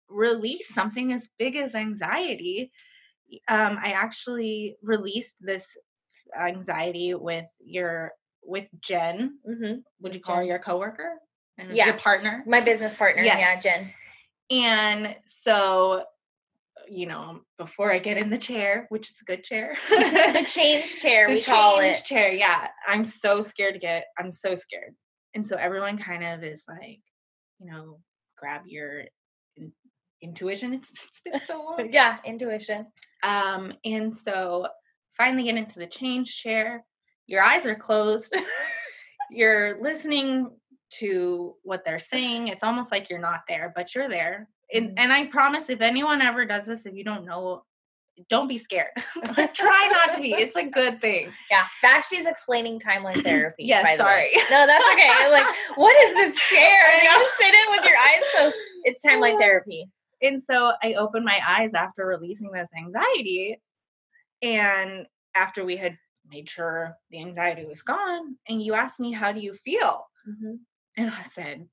[0.09, 2.71] release something as big as anxiety.
[3.47, 5.65] Um, I actually released this
[6.39, 8.11] anxiety with your
[8.43, 9.39] with Jen.
[9.45, 11.13] hmm Would you call her your coworker?
[11.57, 11.87] And Yeah.
[11.87, 12.43] Your partner?
[12.47, 13.91] My business partner, yeah, Jen.
[14.49, 16.03] And so,
[16.87, 20.97] you know, before I get in the chair, which is a good chair, The change
[20.97, 22.05] chair, the we call it.
[22.05, 22.31] chair.
[22.31, 24.05] Yeah, I'm so scared to get.
[24.17, 24.95] I'm so scared,
[25.33, 27.01] and so everyone kind of is like,
[27.59, 27.99] you know,
[28.37, 29.03] grab your
[30.21, 30.73] intuition.
[30.73, 31.89] It's, it's been so long.
[31.93, 32.87] Yeah, intuition.
[33.23, 34.67] Um, and so
[35.17, 36.83] finally get into the change chair.
[37.27, 38.33] Your eyes are closed.
[39.31, 40.51] you're listening
[40.99, 42.47] to what they're saying.
[42.47, 44.47] It's almost like you're not there, but you're there.
[44.73, 44.93] And Mhm.
[44.97, 47.63] and I promise if anyone ever does this, if you don't know,
[48.29, 48.91] don't be scared.
[49.53, 50.33] Try not to be.
[50.33, 51.31] It's a good thing.
[51.51, 53.63] Yeah, Vashti's explaining timeline therapy.
[53.65, 54.29] Yes, by the way.
[54.33, 54.43] sorry.
[54.49, 55.29] No, that's okay.
[55.31, 57.03] Like, what is this chair?
[57.03, 58.55] You sit in with your eyes closed.
[58.85, 59.89] It's timeline therapy.
[60.21, 63.59] And so I opened my eyes after releasing this anxiety.
[64.41, 65.97] And after we had
[66.29, 70.05] made sure the anxiety was gone, and you asked me, How do you feel?
[70.27, 70.59] Mhm.
[70.97, 71.67] And I said,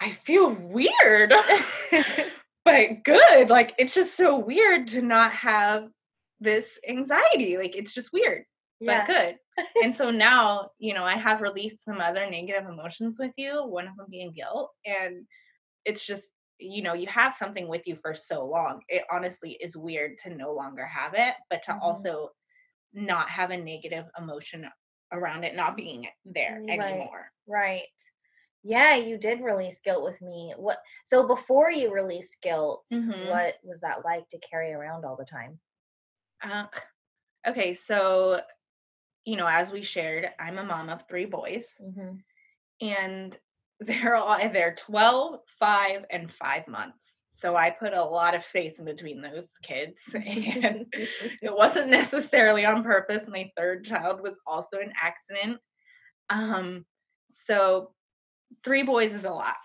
[0.00, 1.32] I feel weird,
[2.64, 3.48] but good.
[3.50, 5.88] Like, it's just so weird to not have
[6.40, 7.56] this anxiety.
[7.56, 8.44] Like, it's just weird,
[8.80, 9.06] Yeah.
[9.06, 9.38] but good.
[9.82, 13.88] and so now, you know, I have released some other negative emotions with you, one
[13.88, 14.70] of them being guilt.
[14.84, 15.26] And
[15.86, 18.82] it's just, you know, you have something with you for so long.
[18.88, 21.82] It honestly is weird to no longer have it, but to Mhm.
[21.82, 22.30] also
[22.94, 24.68] not have a negative emotion
[25.12, 26.68] around it not being there Right.
[26.68, 27.32] anymore.
[27.46, 27.88] Right.
[28.62, 30.54] Yeah, you did release guilt with me.
[30.56, 33.14] What so before you released guilt, Mhm.
[33.14, 35.60] what was that like to carry around all the time?
[36.42, 36.66] Uh,
[37.46, 38.42] okay, so
[39.26, 42.16] you know, as we shared, I'm a mom of three boys, Mm-hmm.
[42.80, 43.38] and
[43.80, 47.18] they're all they're 12, 5, and 5 months.
[47.30, 50.86] So I put a lot of face in between those kids, and
[51.42, 53.28] it wasn't necessarily on purpose.
[53.28, 55.58] My third child was also an accident.
[56.30, 56.86] Um,
[57.28, 57.92] so
[58.64, 59.56] three boys is a lot.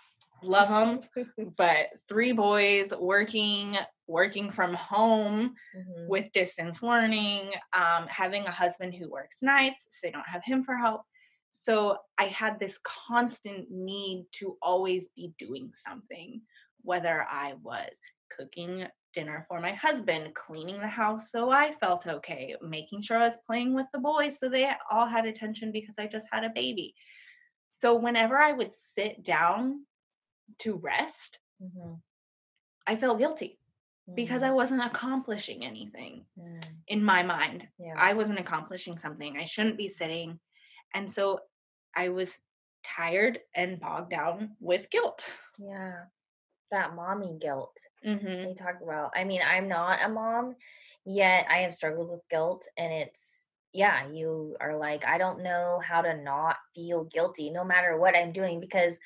[0.43, 1.25] Love them,
[1.57, 6.07] but three boys working, working from home Mhm.
[6.07, 10.63] with distance learning, um, having a husband who works nights, so they don't have him
[10.65, 11.03] for help.
[11.51, 16.41] So I had this constant need to always be doing something,
[16.81, 17.91] whether I was
[18.35, 23.27] cooking dinner for my husband, cleaning the house so I felt okay, making sure I
[23.27, 26.49] was playing with the boys so they all had attention because I just had a
[26.49, 26.95] baby.
[27.71, 29.85] So whenever I would sit down
[30.59, 32.01] to rest, Mhm.
[32.87, 33.59] I felt guilty
[34.15, 34.55] because I Mhm.
[34.55, 36.63] wasn't accomplishing anything Mm.
[36.87, 37.67] in my mind.
[37.77, 37.95] Yeah.
[37.97, 39.37] I wasn't accomplishing something.
[39.37, 40.39] I shouldn't be sitting.
[40.93, 41.39] And so
[41.95, 42.31] I was
[42.83, 45.23] tired and bogged down with guilt.
[45.59, 46.05] yeah.
[46.71, 47.75] That mommy guilt.
[48.05, 48.47] Mm-hmm.
[48.47, 49.11] we talk about.
[49.13, 50.55] I mean, I'm not a mom,
[51.05, 52.65] yet I have struggled with guilt.
[52.77, 57.65] And it's, yeah, you are like, I don't know how to not feel guilty no
[57.65, 59.01] matter what I'm doing because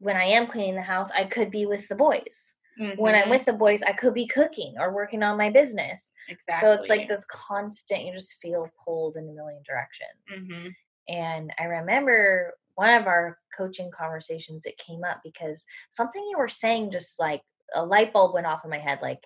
[0.00, 2.56] when I am cleaning the house, I could be with the boys.
[2.96, 6.10] When I'm with the boys, I could be cooking or working on my business.
[6.28, 6.66] exactly.
[6.66, 10.50] So it's like this constant, you just feel pulled in a million directions.
[10.50, 10.68] hmm
[11.08, 16.48] And I remember one of our coaching conversations, it came up because something you were
[16.48, 17.42] saying just like
[17.74, 19.00] a light bulb went off in my head.
[19.02, 19.20] Like,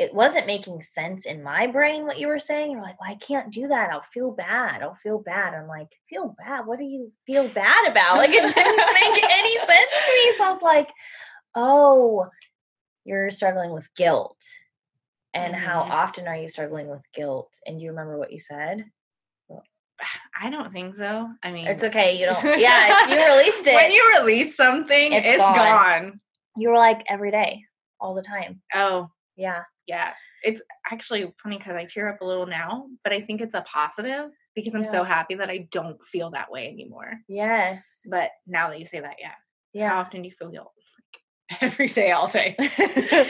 [0.00, 2.70] it wasn't making sense in my brain what you were saying.
[2.70, 3.90] You're like, well, I can't do that.
[3.90, 4.80] I'll feel bad.
[4.80, 5.52] I'll feel bad.
[5.52, 6.66] I'm like, feel bad?
[6.66, 8.16] What do you feel bad about?
[8.16, 10.34] Like it didn't make any sense to me.
[10.38, 10.88] So I was like,
[11.54, 12.28] oh,
[13.04, 14.42] you're struggling with guilt.
[15.34, 15.66] And mm-hmm.
[15.66, 17.54] how often are you struggling with guilt?
[17.66, 18.86] And do you remember what you said?
[20.40, 21.28] I don't think so.
[21.42, 22.18] I mean, it's okay.
[22.18, 22.44] You don't.
[22.58, 23.74] Yeah, you released it.
[23.74, 25.54] when you release something, it's, it's gone.
[25.54, 26.20] gone.
[26.56, 27.64] You were like every day,
[28.00, 28.60] all the time.
[28.74, 30.12] Oh, yeah yeah.
[30.42, 33.62] It's actually funny because I tear up a little now, but I think it's a
[33.62, 34.90] positive because I'm yeah.
[34.90, 37.18] so happy that I don't feel that way anymore.
[37.28, 38.06] Yes.
[38.08, 39.34] But now that you say that, yeah.
[39.72, 39.90] Yeah.
[39.90, 40.72] How often do you feel guilt?
[41.60, 42.56] every day, all day.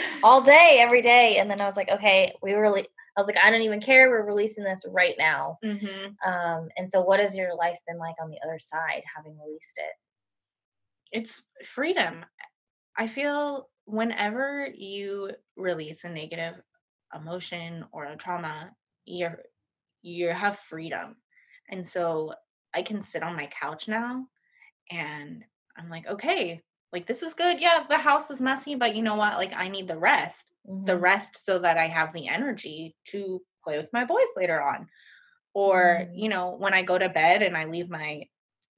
[0.23, 1.39] all day, every day.
[1.39, 4.09] And then I was like, okay, we really I was like, I don't even care.
[4.09, 5.59] We're releasing this right now.
[5.65, 6.31] Mm-hmm.
[6.31, 9.79] Um, and so what has your life been like on the other side, having released
[9.79, 11.19] it?
[11.19, 11.43] It's
[11.75, 12.25] freedom.
[12.97, 16.55] I feel whenever you release a negative
[17.15, 18.71] emotion or a trauma,
[19.05, 19.41] you're
[20.03, 21.17] you have freedom.
[21.69, 22.33] And so
[22.75, 24.27] I can sit on my couch now
[24.91, 25.45] and
[25.77, 27.61] I'm like, okay, like this is good.
[27.61, 29.35] Yeah, the house is messy, but you know what?
[29.35, 30.53] Like I need the rest.
[30.69, 30.85] Mm-hmm.
[30.87, 34.89] The rest so that I have the energy to play with my boys later on.
[35.55, 36.15] Or, mm-hmm.
[36.15, 38.25] you know, when I go to bed and I leave my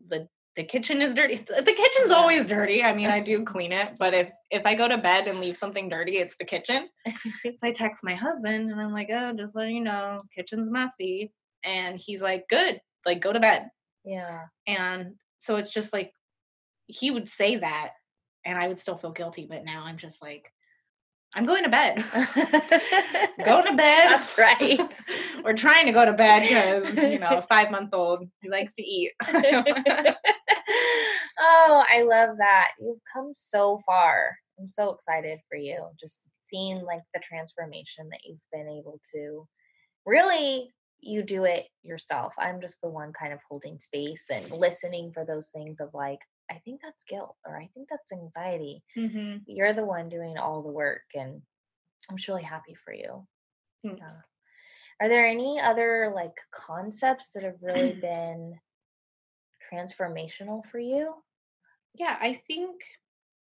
[0.08, 1.36] the the kitchen is dirty.
[1.46, 2.16] The kitchen's yeah.
[2.16, 2.82] always dirty.
[2.82, 5.56] I mean, I do clean it, but if if I go to bed and leave
[5.56, 6.88] something dirty, it's the kitchen.
[7.06, 11.32] so I text my husband and I'm like, "Oh, just letting you know, kitchen's messy."
[11.64, 12.80] And he's like, "Good.
[13.06, 13.70] Like go to bed."
[14.04, 14.42] Yeah.
[14.66, 16.12] And so it's just like
[16.86, 17.92] he would say that
[18.44, 20.52] and I would still feel guilty, but now I'm just like
[21.34, 21.96] I'm going to bed.
[23.44, 24.08] going to bed.
[24.08, 24.80] That's right.
[25.44, 28.82] We're trying to go to bed because, you know, five month old, he likes to
[28.82, 29.12] eat.
[29.22, 30.14] oh,
[31.40, 32.68] I love that.
[32.78, 34.36] You've come so far.
[34.58, 35.86] I'm so excited for you.
[35.98, 39.48] Just seeing like the transformation that you've been able to
[40.04, 42.32] really you do it yourself.
[42.38, 46.20] I'm just the one kind of holding space and listening for those things of like,
[46.50, 48.82] I think that's guilt or I think that's anxiety.
[48.96, 49.38] Mm-hmm.
[49.46, 51.42] You're the one doing all the work, and
[52.10, 53.26] I'm just really happy for you.
[53.82, 54.20] Yeah.
[55.00, 58.54] Are there any other like concepts that have really been
[59.72, 61.14] transformational for you?
[61.94, 62.82] Yeah, I think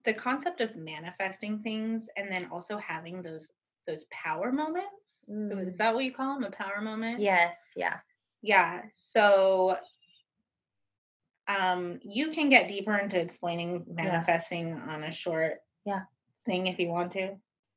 [0.04, 3.50] the concept of manifesting things and then also having those
[3.86, 5.26] those power moments.
[5.30, 5.66] Mm.
[5.66, 6.44] Is that what you call them?
[6.44, 7.20] A power moment?
[7.20, 7.98] Yes, yeah.
[8.40, 8.82] Yeah.
[8.90, 9.76] So
[11.58, 14.94] um you can get deeper into explaining manifesting yeah.
[14.94, 16.02] on a short yeah
[16.44, 17.36] thing if you want to.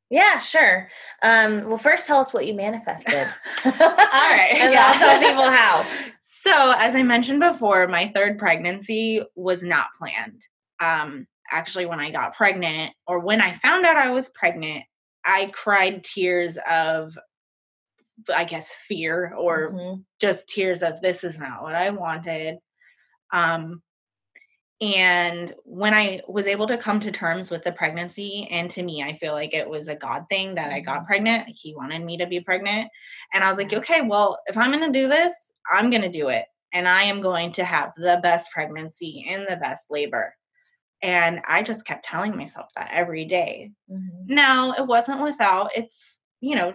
[0.09, 0.87] Yeah, sure.
[1.23, 3.27] Um, well, first tell us what you manifested.
[3.65, 4.51] All right.
[4.53, 4.91] and yeah.
[4.93, 5.85] I'll tell people how.
[6.21, 10.45] So, as I mentioned before, my third pregnancy was not planned.
[10.79, 14.83] Um, actually, when I got pregnant, or when I found out I was pregnant,
[15.25, 17.17] I cried tears of,
[18.31, 20.01] I guess, fear or mm-hmm.
[20.21, 22.57] just tears of this is not what I wanted.
[23.35, 23.81] Um,
[24.81, 29.03] and when I was able to come to terms with the pregnancy, and to me,
[29.03, 31.05] I feel like it was a God thing that I got mm-hmm.
[31.05, 31.47] pregnant.
[31.47, 32.89] He wanted me to be pregnant.
[33.33, 36.09] And I was like, okay, well, if I'm going to do this, I'm going to
[36.09, 36.45] do it.
[36.73, 40.35] And I am going to have the best pregnancy and the best labor.
[41.01, 43.71] And I just kept telling myself that every day.
[43.89, 44.33] Mm-hmm.
[44.33, 46.73] Now, it wasn't without it's, you know,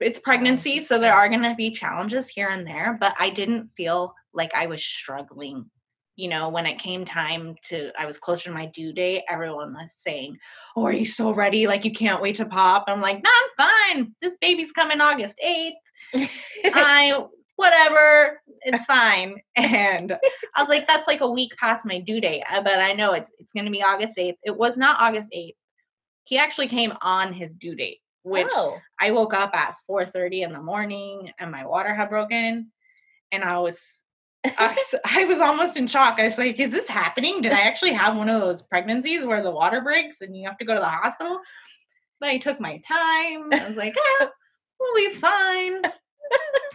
[0.00, 0.80] it's pregnancy.
[0.80, 4.54] So there are going to be challenges here and there, but I didn't feel like
[4.54, 5.70] I was struggling
[6.20, 9.72] you know, when it came time to, I was closer to my due date, everyone
[9.72, 10.36] was saying,
[10.76, 11.66] Oh, are you so ready?
[11.66, 12.84] Like, you can't wait to pop.
[12.88, 14.14] I'm like, No, I'm fine.
[14.20, 15.72] This baby's coming August 8th.
[16.64, 17.24] I,
[17.56, 19.36] whatever, it's fine.
[19.56, 20.12] And
[20.54, 23.14] I was like, That's like a week past my due date, uh, but I know
[23.14, 24.36] it's, it's going to be August 8th.
[24.42, 25.56] It was not August 8th.
[26.24, 28.78] He actually came on his due date, which oh.
[29.00, 32.70] I woke up at 4:30 in the morning and my water had broken.
[33.32, 33.78] And I was
[34.44, 36.18] I, was, almost in shock.
[36.18, 37.42] I was like, is this happening?
[37.42, 40.58] Did I actually have one of those pregnancies where the water breaks and you have
[40.58, 41.40] to go to the hospital?
[42.20, 43.52] But I took my time.
[43.52, 44.30] I was like, ah,
[44.78, 45.82] we'll be fine.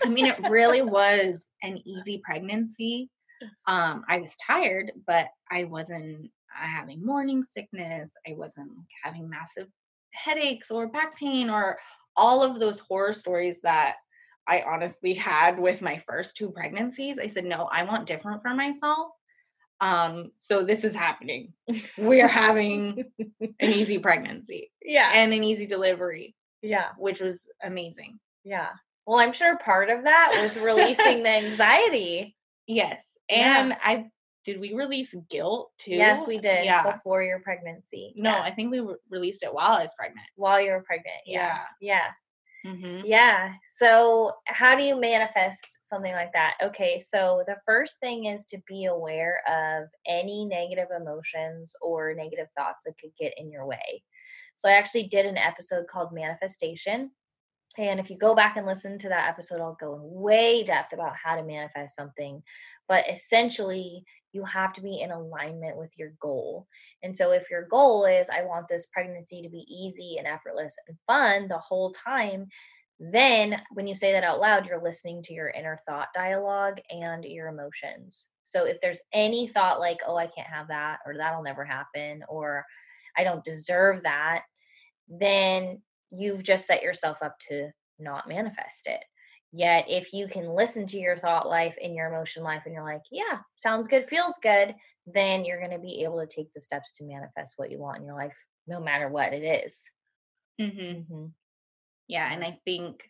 [0.04, 3.10] I mean, it really was an easy pregnancy.
[3.68, 8.12] Um, I was tired, but I wasn't uh, having morning sickness.
[8.28, 8.72] I wasn't
[9.04, 9.68] having massive
[10.12, 11.78] headaches or back pain or
[12.16, 13.96] all of those horror stories that
[14.48, 17.18] I honestly had with my first two pregnancies.
[17.22, 19.10] I said, no, I want different for myself.
[19.82, 21.54] Um, so this is happening.
[21.98, 23.04] We're having
[23.40, 24.72] an easy pregnancy.
[24.82, 25.12] Yeah.
[25.14, 26.36] And an easy delivery.
[26.62, 26.90] Yeah.
[26.98, 28.20] Which was amazing.
[28.44, 28.70] Yeah.
[29.06, 32.36] Well, I'm sure part of that was releasing the anxiety.
[32.68, 33.04] Yes.
[33.30, 33.78] And yeah.
[33.84, 34.06] I
[34.46, 35.96] did we release guilt too?
[35.96, 36.66] Yes, we did.
[36.66, 36.92] Yeah.
[36.92, 38.14] Before your pregnancy.
[38.16, 38.42] No, yeah.
[38.42, 40.28] I think we re- released it while I was pregnant.
[40.36, 41.18] While you were pregnant.
[41.26, 41.58] Yeah.
[41.82, 41.96] Yeah.
[41.96, 42.08] yeah.
[42.66, 43.06] Mm-hmm.
[43.06, 43.54] Yeah.
[43.78, 46.56] So, how do you manifest something like that?
[46.64, 47.00] Okay.
[47.00, 52.86] So, the first thing is to be aware of any negative emotions or negative thoughts
[52.86, 54.04] that could get in your way.
[54.56, 57.12] So, I actually did an episode called Manifestation.
[57.78, 60.94] And if you go back and listen to that episode, I'll go in way depth
[60.94, 62.42] about how to manifest something.
[62.88, 64.06] But essentially,
[64.36, 66.68] you have to be in alignment with your goal.
[67.02, 70.76] And so, if your goal is, I want this pregnancy to be easy and effortless
[70.88, 72.48] and fun the whole time,
[73.00, 77.24] then when you say that out loud, you're listening to your inner thought dialogue and
[77.24, 78.28] your emotions.
[78.44, 82.24] So, if there's any thought like, oh, I can't have that, or that'll never happen,
[82.28, 82.66] or
[83.18, 84.44] I don't deserve that,
[85.08, 85.82] then
[86.12, 87.70] you've just set yourself up to
[88.00, 89.04] not manifest it.
[89.58, 92.84] Yet, if you can listen to your thought life and your emotion life and you're
[92.84, 94.76] like, yeah, sounds good, feels good,
[95.08, 98.00] then you're going to be able to take the steps to manifest what you want
[98.00, 98.36] in your life,
[98.68, 99.90] no matter what it is.
[100.60, 100.80] Mm-hmm.
[100.80, 101.26] Mm-hmm.
[102.10, 102.34] Yeah.
[102.34, 103.10] And I think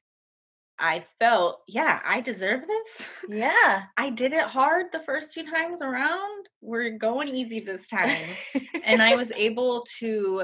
[0.77, 3.07] I felt, yeah, I deserve this.
[3.27, 3.81] Yeah.
[3.97, 6.45] I did it hard the first two times around.
[6.61, 8.27] We're going easy this time.
[8.83, 10.43] and I was able to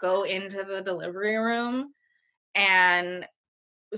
[0.00, 1.92] go into the delivery room
[2.54, 3.26] and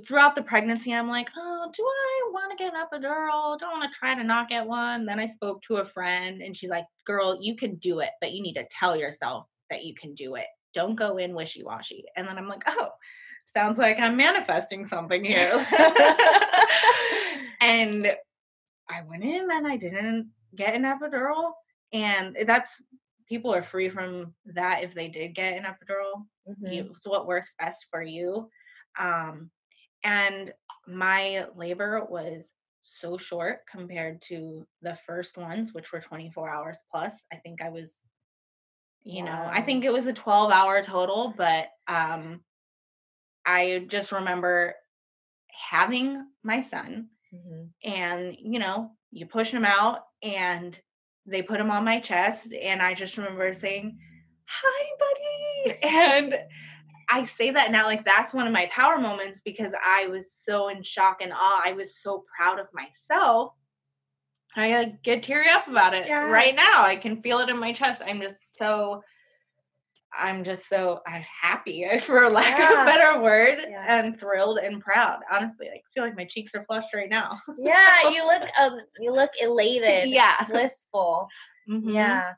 [0.07, 3.59] throughout the pregnancy, I'm like, oh, do I want to get an epidural?
[3.59, 5.07] Don't want to try to not get one.
[5.07, 8.33] Then I spoke to a friend and she's like, girl, you can do it, but
[8.33, 10.47] you need to tell yourself that you can do it.
[10.73, 12.05] Don't go in wishy washy.
[12.17, 12.91] And then I'm like, oh,
[13.45, 15.55] sounds like I'm manifesting something here.
[17.61, 18.13] and
[18.89, 21.53] I went in and I didn't get an epidural.
[21.93, 22.83] And that's
[23.29, 26.25] people are free from that if they did get an epidural.
[26.49, 26.91] Mm-hmm.
[26.91, 28.49] It's what works best for you.
[28.99, 29.51] Um,
[30.05, 30.53] and
[30.87, 32.53] my labor was
[32.83, 37.15] so short compared to the first ones, which were 24 hours plus.
[37.33, 38.01] I think I was,
[39.03, 39.31] you wow.
[39.45, 42.41] know, I think it was a 12 hour total, but um,
[43.47, 44.75] I just remember
[45.49, 47.89] having my son mm-hmm.
[47.91, 50.79] and, you know, you push him out and
[51.27, 52.53] they put him on my chest.
[52.53, 53.99] And I just remember saying,
[54.47, 55.79] Hi, buddy.
[55.83, 56.35] And
[57.11, 60.69] I say that now, like that's one of my power moments because I was so
[60.69, 61.63] in shock and awe.
[61.65, 63.53] I was so proud of myself.
[64.57, 66.25] I like, get teary up about it yeah.
[66.25, 66.85] right now.
[66.85, 68.03] I can feel it in my chest.
[68.07, 69.03] I'm just so,
[70.17, 72.73] I'm just so I'm happy, for lack yeah.
[72.73, 73.85] of a better word, yeah.
[73.89, 75.21] and thrilled and proud.
[75.31, 77.39] Honestly, like, I feel like my cheeks are flushed right now.
[77.59, 80.09] yeah, you look um, you look elated.
[80.09, 81.27] Yeah, blissful.
[81.69, 81.91] Mm-hmm.
[81.91, 82.35] Yeah.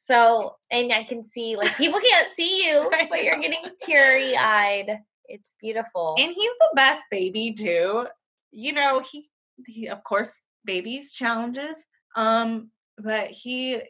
[0.00, 5.00] So, and I can see like people can't see you, but you're getting teary eyed.
[5.26, 6.14] It's beautiful.
[6.18, 8.06] And he's the best baby too.
[8.52, 9.28] You know, he
[9.66, 10.30] he of course
[10.64, 11.76] babies challenges.
[12.14, 13.82] Um, but he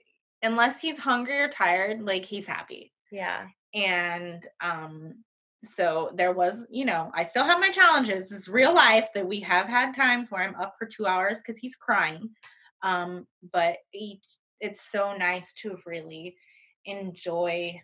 [0.42, 2.92] unless he's hungry or tired, like he's happy.
[3.12, 3.46] Yeah.
[3.74, 5.14] And um
[5.64, 8.32] so there was, you know, I still have my challenges.
[8.32, 11.58] It's real life that we have had times where I'm up for two hours because
[11.58, 12.30] he's crying.
[12.82, 14.24] Um, but each
[14.60, 16.36] it's so nice to really
[16.84, 17.80] enjoy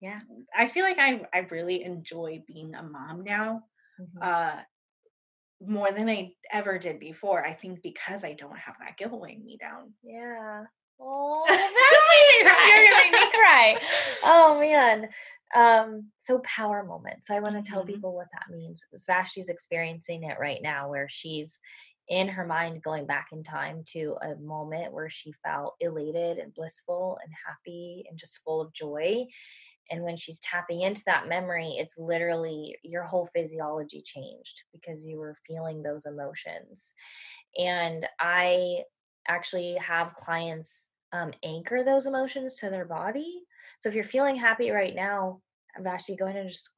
[0.00, 0.18] yeah.
[0.54, 3.62] I feel like i i really enjoy being a mom now
[4.00, 4.22] mm-hmm.
[4.22, 4.60] uh
[5.66, 9.44] more than i ever did before i think because i don't have that guilt weighing
[9.44, 9.92] me down.
[10.02, 10.64] Yeah.
[10.98, 11.44] Oh
[12.40, 13.78] you're gonna make me cry.
[14.24, 15.08] Oh man.
[15.54, 17.92] Um so power moments i want to tell mm-hmm.
[17.92, 21.60] people what that means vashti's experiencing it right now where she's
[22.08, 26.54] in her mind going back in time to a moment where she felt elated and
[26.54, 29.26] blissful and happy and just full of joy.
[29.90, 35.18] And when she's tapping into that memory, it's literally your whole physiology changed because you
[35.18, 36.92] were feeling those emotions.
[37.58, 38.82] And I
[39.28, 43.42] actually have clients um, anchor those emotions to their body.
[43.78, 45.40] So if you're feeling happy right now,
[45.78, 46.70] Vashti, go ahead and just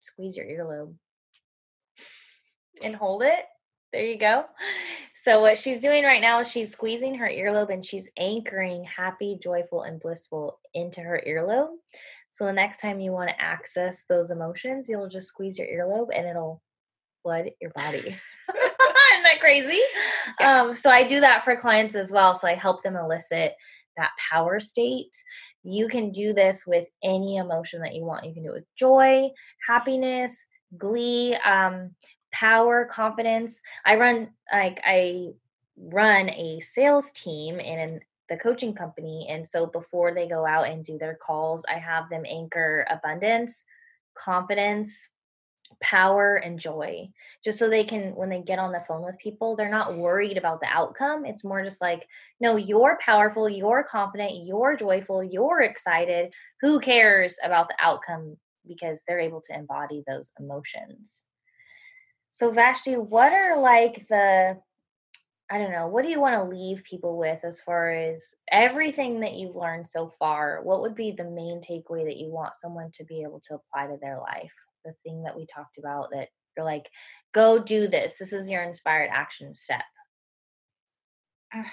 [0.00, 0.94] squeeze your earlobe
[2.82, 3.44] and hold it
[3.92, 4.44] there you go.
[5.22, 9.38] So, what she's doing right now is she's squeezing her earlobe and she's anchoring happy,
[9.40, 11.68] joyful, and blissful into her earlobe.
[12.30, 16.08] So, the next time you want to access those emotions, you'll just squeeze your earlobe
[16.12, 16.62] and it'll
[17.22, 17.98] flood your body.
[18.08, 19.80] Isn't that crazy?
[20.40, 20.62] Yeah.
[20.62, 22.34] Um, so, I do that for clients as well.
[22.34, 23.52] So, I help them elicit
[23.96, 25.14] that power state.
[25.62, 28.24] You can do this with any emotion that you want.
[28.24, 29.28] You can do it with joy,
[29.66, 30.46] happiness,
[30.78, 31.36] glee.
[31.44, 31.94] Um,
[32.42, 33.62] power, confidence.
[33.86, 35.28] I run like I
[35.76, 40.84] run a sales team in the coaching company and so before they go out and
[40.84, 43.64] do their calls, I have them anchor abundance,
[44.14, 45.10] confidence,
[45.80, 47.10] power and joy.
[47.44, 50.36] Just so they can when they get on the phone with people they're not worried
[50.36, 51.24] about the outcome.
[51.24, 52.08] It's more just like
[52.40, 56.34] no you're powerful you're confident you're joyful you're excited.
[56.60, 58.36] Who cares about the outcome?
[58.64, 61.26] because they're able to embody those emotions
[62.32, 64.58] So Vashti, what are like the
[65.50, 69.20] I don't know, what do you want to leave people with as far as everything
[69.20, 70.60] that you've learned so far?
[70.62, 73.88] What would be the main takeaway that you want someone to be able to apply
[73.88, 74.54] to their life?
[74.86, 76.88] The thing that we talked about that you're like,
[77.34, 78.18] go do this.
[78.18, 79.84] This is your inspired action step.
[81.52, 81.70] Ah.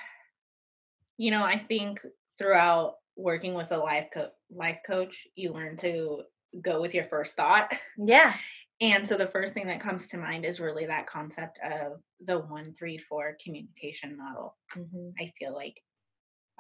[1.18, 2.02] You know, I think
[2.38, 6.24] throughout working with a life coach, life coach, you learn to
[6.62, 7.74] go with your first thought.
[7.98, 8.34] Yeah.
[8.82, 12.40] And so the first thing that comes to mind is really that concept of the
[12.40, 14.56] one, three, four communication model.
[14.78, 15.10] Mm-hmm.
[15.20, 15.82] I feel like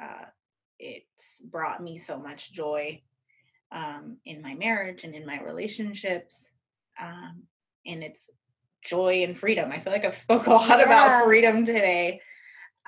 [0.01, 0.25] uh,
[0.79, 3.01] it's brought me so much joy
[3.71, 6.49] um, in my marriage and in my relationships.
[7.01, 7.43] Um,
[7.85, 8.29] and it's
[8.83, 9.71] joy and freedom.
[9.71, 10.83] I feel like I've spoke a lot yeah.
[10.83, 12.21] about freedom today.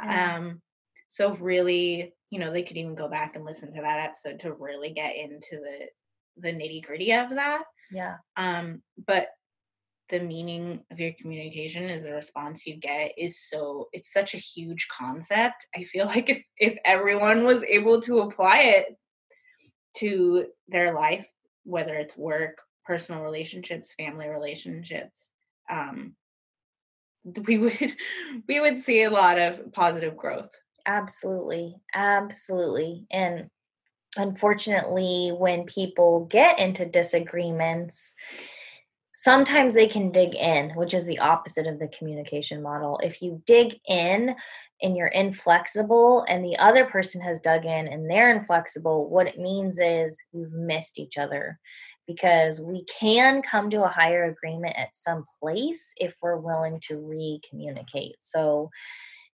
[0.03, 0.35] Yeah.
[0.35, 0.61] Um,
[1.09, 4.53] so really, you know, they could even go back and listen to that episode to
[4.53, 5.87] really get into the
[6.37, 7.63] the nitty gritty of that.
[7.91, 8.17] Yeah.
[8.37, 9.29] Um, but
[10.09, 14.37] the meaning of your communication is the response you get is so it's such a
[14.37, 15.65] huge concept.
[15.75, 18.85] I feel like if if everyone was able to apply it
[19.97, 21.27] to their life,
[21.63, 25.29] whether it's work, personal relationships, family relationships,
[25.69, 26.15] um,
[27.45, 27.95] we would
[28.47, 30.49] we would see a lot of positive growth.
[30.85, 31.75] Absolutely.
[31.93, 33.05] Absolutely.
[33.11, 33.49] And
[34.17, 38.15] unfortunately, when people get into disagreements,
[39.13, 42.99] sometimes they can dig in, which is the opposite of the communication model.
[43.03, 44.35] If you dig in
[44.81, 49.37] and you're inflexible, and the other person has dug in and they're inflexible, what it
[49.37, 51.59] means is you've missed each other
[52.07, 56.97] because we can come to a higher agreement at some place if we're willing to
[56.97, 58.15] re communicate.
[58.19, 58.69] So,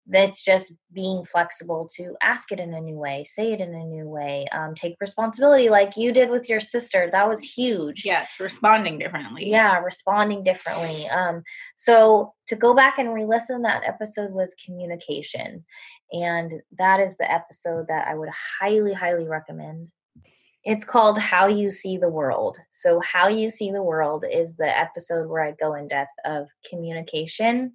[0.08, 3.84] that's just being flexible to ask it in a new way say it in a
[3.84, 8.04] new way um, take responsibility like you did with your sister that was huge.
[8.04, 9.48] Yes responding differently.
[9.48, 11.42] Yeah responding differently um,
[11.74, 15.64] so to go back and re-listen that episode was communication
[16.12, 18.30] and that is the episode that i would
[18.60, 19.90] highly highly recommend.
[20.64, 24.78] It's called how you see the world so how you see the world is the
[24.78, 27.72] episode where i go in depth of communication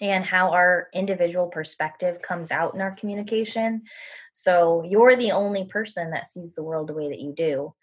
[0.00, 3.82] and how our individual perspective comes out in our communication.
[4.32, 7.74] So you're the only person that sees the world the way that you do.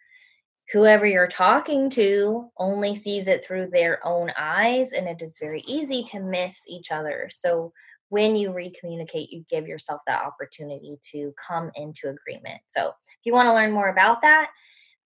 [0.73, 5.61] Whoever you're talking to only sees it through their own eyes, and it is very
[5.61, 7.29] easy to miss each other.
[7.31, 7.71] So
[8.09, 12.61] when you recommunicate, you give yourself that opportunity to come into agreement.
[12.67, 14.49] So if you want to learn more about that,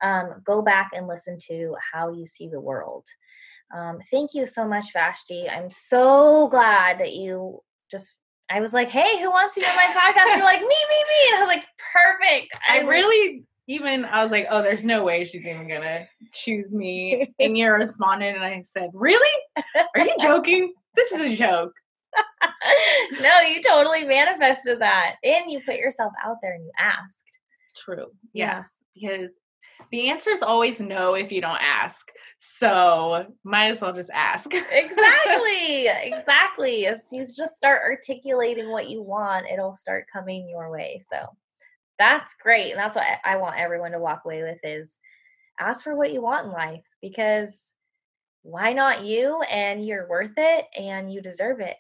[0.02, 3.06] um, go back and listen to how you see the world.
[3.74, 5.50] Um, thank you so much, Vashti.
[5.50, 7.60] I'm so glad that you
[7.90, 8.14] just.
[8.50, 10.70] I was like, "Hey, who wants to be on my podcast?" You're like, "Me, me,
[10.70, 14.84] me," and I was like, "Perfect." I, I really even I was like, "Oh, there's
[14.84, 19.42] no way she's even gonna choose me." and you responded, and I said, "Really?
[19.96, 20.74] Are you joking?
[20.96, 21.74] This is a joke."
[23.22, 27.40] no, you totally manifested that, and you put yourself out there and you asked.
[27.76, 28.08] True.
[28.34, 29.18] Yes, yeah.
[29.18, 29.32] because
[29.92, 32.08] the answer is always no if you don't ask.
[32.62, 34.54] So might as well just ask.
[34.54, 35.88] exactly.
[35.88, 36.86] Exactly.
[36.86, 41.02] As you just start articulating what you want, it'll start coming your way.
[41.12, 41.26] So
[41.98, 42.72] that's great.
[42.72, 44.98] And that's what I want everyone to walk away with is
[45.60, 47.74] ask for what you want in life because
[48.44, 51.78] why not you and you're worth it and you deserve it.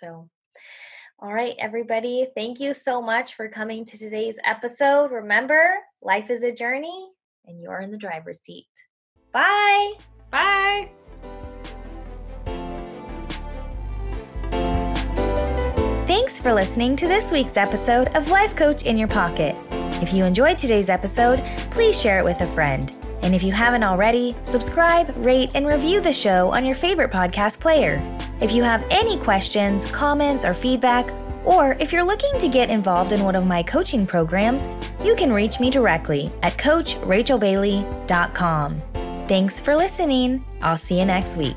[0.00, 0.30] So
[1.18, 5.10] all right, everybody, thank you so much for coming to today's episode.
[5.10, 7.08] Remember, life is a journey
[7.46, 8.66] and you're in the driver's seat.
[9.36, 9.92] Bye.
[10.30, 10.88] Bye.
[16.06, 19.54] Thanks for listening to this week's episode of Life Coach in Your Pocket.
[20.00, 22.90] If you enjoyed today's episode, please share it with a friend.
[23.20, 27.60] And if you haven't already, subscribe, rate, and review the show on your favorite podcast
[27.60, 28.00] player.
[28.40, 31.12] If you have any questions, comments, or feedback,
[31.44, 34.70] or if you're looking to get involved in one of my coaching programs,
[35.04, 38.95] you can reach me directly at CoachRachelBailey.com.
[39.28, 40.44] Thanks for listening.
[40.62, 41.56] I'll see you next week.